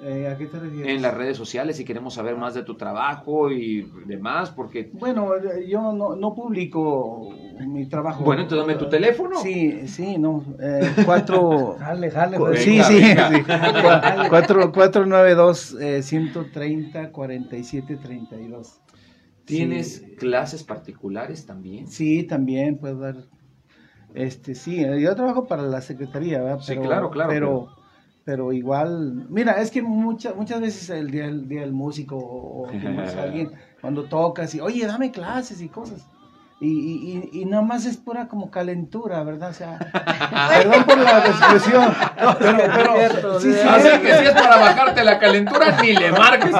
Eh, 0.00 0.28
¿A 0.28 0.36
qué 0.36 0.46
te 0.46 0.58
refieres? 0.58 0.94
En 0.94 1.00
las 1.02 1.14
redes 1.14 1.36
sociales 1.36 1.76
si 1.76 1.84
queremos 1.84 2.14
saber 2.14 2.36
más 2.36 2.54
de 2.54 2.62
tu 2.62 2.76
trabajo 2.76 3.50
y 3.50 3.90
demás, 4.06 4.50
porque... 4.50 4.90
Bueno, 4.92 5.30
yo 5.66 5.92
no, 5.92 6.14
no 6.14 6.34
publico 6.34 7.30
mi 7.66 7.86
trabajo. 7.86 8.24
Bueno, 8.24 8.42
entonces 8.42 8.66
dame 8.66 8.78
tu 8.78 8.88
teléfono. 8.90 9.36
Sí, 9.36 9.88
sí, 9.88 10.18
no. 10.18 10.44
Eh, 10.60 10.90
cuatro. 11.04 11.76
Jale, 11.80 12.10
jale, 12.10 12.38
pues. 12.38 12.62
sí, 12.62 12.70
Venga, 12.72 12.84
sí, 12.84 13.00
sí. 13.00 13.04
Cua- 13.42 14.28
Cuatro, 14.28 14.72
cuatro, 14.72 15.06
nueve, 15.06 15.34
dos, 15.34 15.74
eh, 15.80 16.02
ciento 16.02 16.44
treinta, 16.52 17.10
cuarenta 17.10 17.56
y 17.56 17.64
siete, 17.64 17.96
treinta 17.96 18.36
y 18.36 18.48
dos. 18.48 18.80
¿Tienes 19.44 19.96
Sí. 19.96 20.16
clases 20.16 20.62
particulares 20.64 21.46
también? 21.46 21.86
Sí, 21.86 22.24
también 22.24 22.76
puedo 22.78 22.98
dar. 22.98 23.16
Este, 24.14 24.54
sí, 24.54 24.82
eh, 24.82 25.00
yo 25.00 25.14
trabajo 25.14 25.46
para 25.46 25.62
la 25.62 25.80
secretaría, 25.80 26.42
¿verdad? 26.42 26.60
Sí, 26.60 26.74
claro, 26.76 27.10
claro, 27.10 27.30
Pero, 27.30 27.68
pero 27.68 27.85
igual, 28.52 29.26
mira, 29.30 29.52
es 29.60 29.70
que 29.70 29.82
muchas 29.82 30.34
muchas 30.34 30.60
veces 30.60 30.90
el 30.90 31.10
día, 31.10 31.26
el 31.26 31.48
día 31.48 31.60
del 31.60 31.72
músico 31.72 32.16
o, 32.16 32.68
alguien, 33.18 33.52
cuando 33.80 34.04
tocas 34.04 34.54
y, 34.54 34.60
oye, 34.60 34.84
dame 34.86 35.12
clases 35.12 35.60
y 35.60 35.68
cosas. 35.68 36.04
Y, 36.58 36.68
y, 36.68 37.30
y, 37.34 37.42
y 37.42 37.44
nada 37.44 37.62
más 37.62 37.84
es 37.84 37.98
pura 37.98 38.28
como 38.28 38.50
calentura, 38.50 39.22
¿verdad? 39.24 39.50
O 39.50 39.52
sea, 39.52 39.76
perdón 40.62 40.84
por 40.84 40.96
la 40.96 41.18
expresión, 41.18 41.94
pero, 42.38 42.56
pero 42.74 42.94
Cierto, 42.96 43.40
sí, 43.40 43.52
sí, 43.52 43.58
Así 43.68 43.88
que 44.00 44.14
si 44.16 44.24
es 44.24 44.32
para 44.32 44.56
bajarte 44.56 45.04
la 45.04 45.18
calentura, 45.18 45.76
ni 45.82 45.92
le 45.92 46.12
marques. 46.12 46.52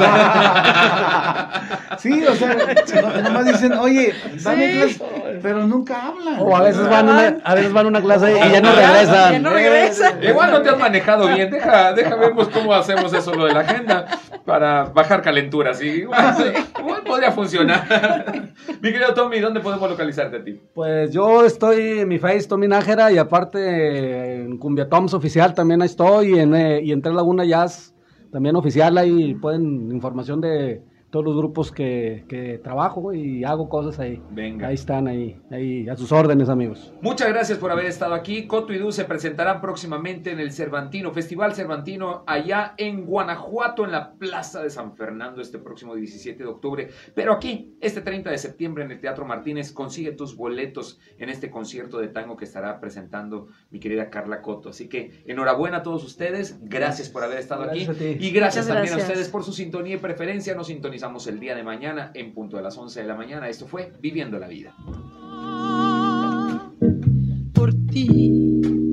Sí, 1.99 2.25
o 2.27 2.35
sea, 2.35 2.55
no- 3.03 3.23
nomás 3.23 3.47
dicen, 3.47 3.73
oye, 3.73 4.15
dame 4.43 4.67
Sí. 4.67 4.73
clases. 4.99 5.03
pero 5.43 5.67
nunca 5.67 6.09
hablan. 6.09 6.37
O 6.41 6.55
a 6.55 6.61
veces 6.61 6.87
van 6.91 7.09
una, 7.09 7.37
a 7.43 7.55
veces 7.55 7.73
van 7.73 7.87
a 7.87 7.89
una 7.89 8.03
clase 8.03 8.33
y 8.33 8.53
ya 8.53 8.61
no 8.61 8.75
Ya 8.75 8.91
regresan. 8.93 9.43
no 9.43 9.51
regresan. 9.51 10.23
Igual 10.23 10.51
no 10.51 10.61
te 10.63 10.69
has 10.71 10.79
manejado 10.79 11.27
bien. 11.29 11.51
Deja, 11.51 11.93
deja 11.95 12.15
vemos 12.17 12.49
cómo 12.49 12.75
hacemos 12.75 13.15
eso 13.15 13.33
lo 13.35 13.47
de 13.47 13.55
la 13.55 13.61
agenda 13.61 14.07
para 14.47 14.85
bajar 14.85 15.21
calenturas. 15.21 15.79
¿sí? 15.79 15.87
Igual, 16.07 16.55
igual 16.79 17.03
podría 17.05 17.33
funcionar. 17.33 17.85
Mi 18.81 18.93
querido 18.93 19.13
Tommy, 19.13 19.41
¿dónde 19.41 19.61
podemos 19.61 19.91
localizarte 19.91 20.37
a 20.37 20.45
ti? 20.45 20.61
Pues 20.75 21.13
yo 21.13 21.45
estoy 21.45 22.01
en 22.01 22.09
mi 22.09 22.19
face, 22.19 22.49
Tommy 22.49 22.69
Nájera, 22.69 23.11
y 23.13 23.19
aparte 23.19 24.37
en 24.37 24.59
Cumbia 24.59 24.89
Toms 24.89 25.15
oficial 25.15 25.55
también 25.55 25.83
ahí 25.83 25.87
estoy, 25.87 26.35
y 26.35 26.39
en, 26.39 26.55
eh, 26.55 26.81
y 26.83 26.93
en 26.93 27.03
Tres 27.03 27.15
Laguna 27.15 27.45
Jazz 27.45 27.95
también 28.31 28.57
oficial, 28.57 28.97
ahí 28.99 29.35
pueden 29.35 29.91
información 29.93 30.41
de 30.41 30.83
todos 31.17 31.25
los 31.25 31.37
grupos 31.39 31.73
que, 31.73 32.27
que 32.29 32.59
trabajo 32.59 33.15
y 33.15 33.43
hago 33.43 33.71
cosas 33.71 33.99
ahí. 33.99 34.21
Venga. 34.33 34.69
Ahí 34.69 34.75
están, 34.75 35.09
ahí, 35.09 35.41
ahí, 35.51 35.89
a 35.89 35.97
sus 35.97 36.13
órdenes, 36.13 36.51
amigos. 36.51 36.93
Muchas 37.01 37.29
gracias 37.31 37.57
por 37.57 37.71
haber 37.71 37.87
estado 37.87 38.13
aquí. 38.13 38.47
Coto 38.47 38.75
y 38.75 38.79
Du 38.79 38.93
se 38.93 39.07
presentarán 39.07 39.63
próximamente 39.63 40.31
en 40.31 40.41
el 40.41 40.53
Cervantino, 40.53 41.13
Festival 41.13 41.55
Cervantino, 41.55 42.23
allá 42.27 42.75
en 42.77 43.07
Guanajuato, 43.07 43.87
en 43.87 43.93
la 43.93 44.13
Plaza 44.13 44.63
de 44.63 44.69
San 44.69 44.95
Fernando, 44.95 45.41
este 45.41 45.59
próximo 45.59 45.95
17 45.95 46.43
de 46.43 46.49
octubre. 46.51 46.89
Pero 47.15 47.33
aquí, 47.33 47.75
este 47.81 48.03
30 48.03 48.29
de 48.31 48.37
septiembre, 48.37 48.85
en 48.85 48.91
el 48.91 49.01
Teatro 49.01 49.25
Martínez, 49.25 49.73
consigue 49.73 50.13
tus 50.13 50.37
boletos 50.37 51.01
en 51.17 51.31
este 51.31 51.49
concierto 51.49 51.97
de 51.97 52.09
tango 52.09 52.37
que 52.37 52.45
estará 52.45 52.79
presentando 52.79 53.47
mi 53.71 53.81
querida 53.81 54.11
Carla 54.11 54.43
Coto. 54.43 54.69
Así 54.69 54.91
que 54.91 55.23
enhorabuena 55.27 55.79
a 55.79 55.83
todos 55.83 56.05
ustedes. 56.05 56.59
Gracias 56.63 57.09
por 57.09 57.25
haber 57.25 57.39
estado 57.39 57.63
Gracias 57.63 57.89
aquí. 57.89 58.05
a 58.05 58.19
ti. 58.19 58.27
Y 58.27 58.31
gracias 58.33 58.67
Muchas 58.67 58.75
también 58.75 58.93
a 58.93 58.97
gracias. 58.99 59.09
ustedes 59.09 59.29
por 59.31 59.45
su 59.45 59.53
sintonía 59.55 59.95
y 59.95 59.99
preferencia. 59.99 60.55
Nos 60.55 60.67
sintonizamos 60.67 61.06
estamos 61.07 61.29
el 61.29 61.39
día 61.39 61.55
de 61.55 61.63
mañana 61.63 62.11
en 62.15 62.35
punto 62.35 62.57
de 62.57 62.65
las 62.65 62.77
11 62.77 63.03
de 63.03 63.07
la 63.07 63.15
mañana. 63.15 63.49
Esto 63.49 63.69
fue 63.69 63.93
Viviendo 64.01 64.41
la 64.41 64.49
Vida. 64.49 64.75
Por 67.55 67.73
ti. 67.93 68.86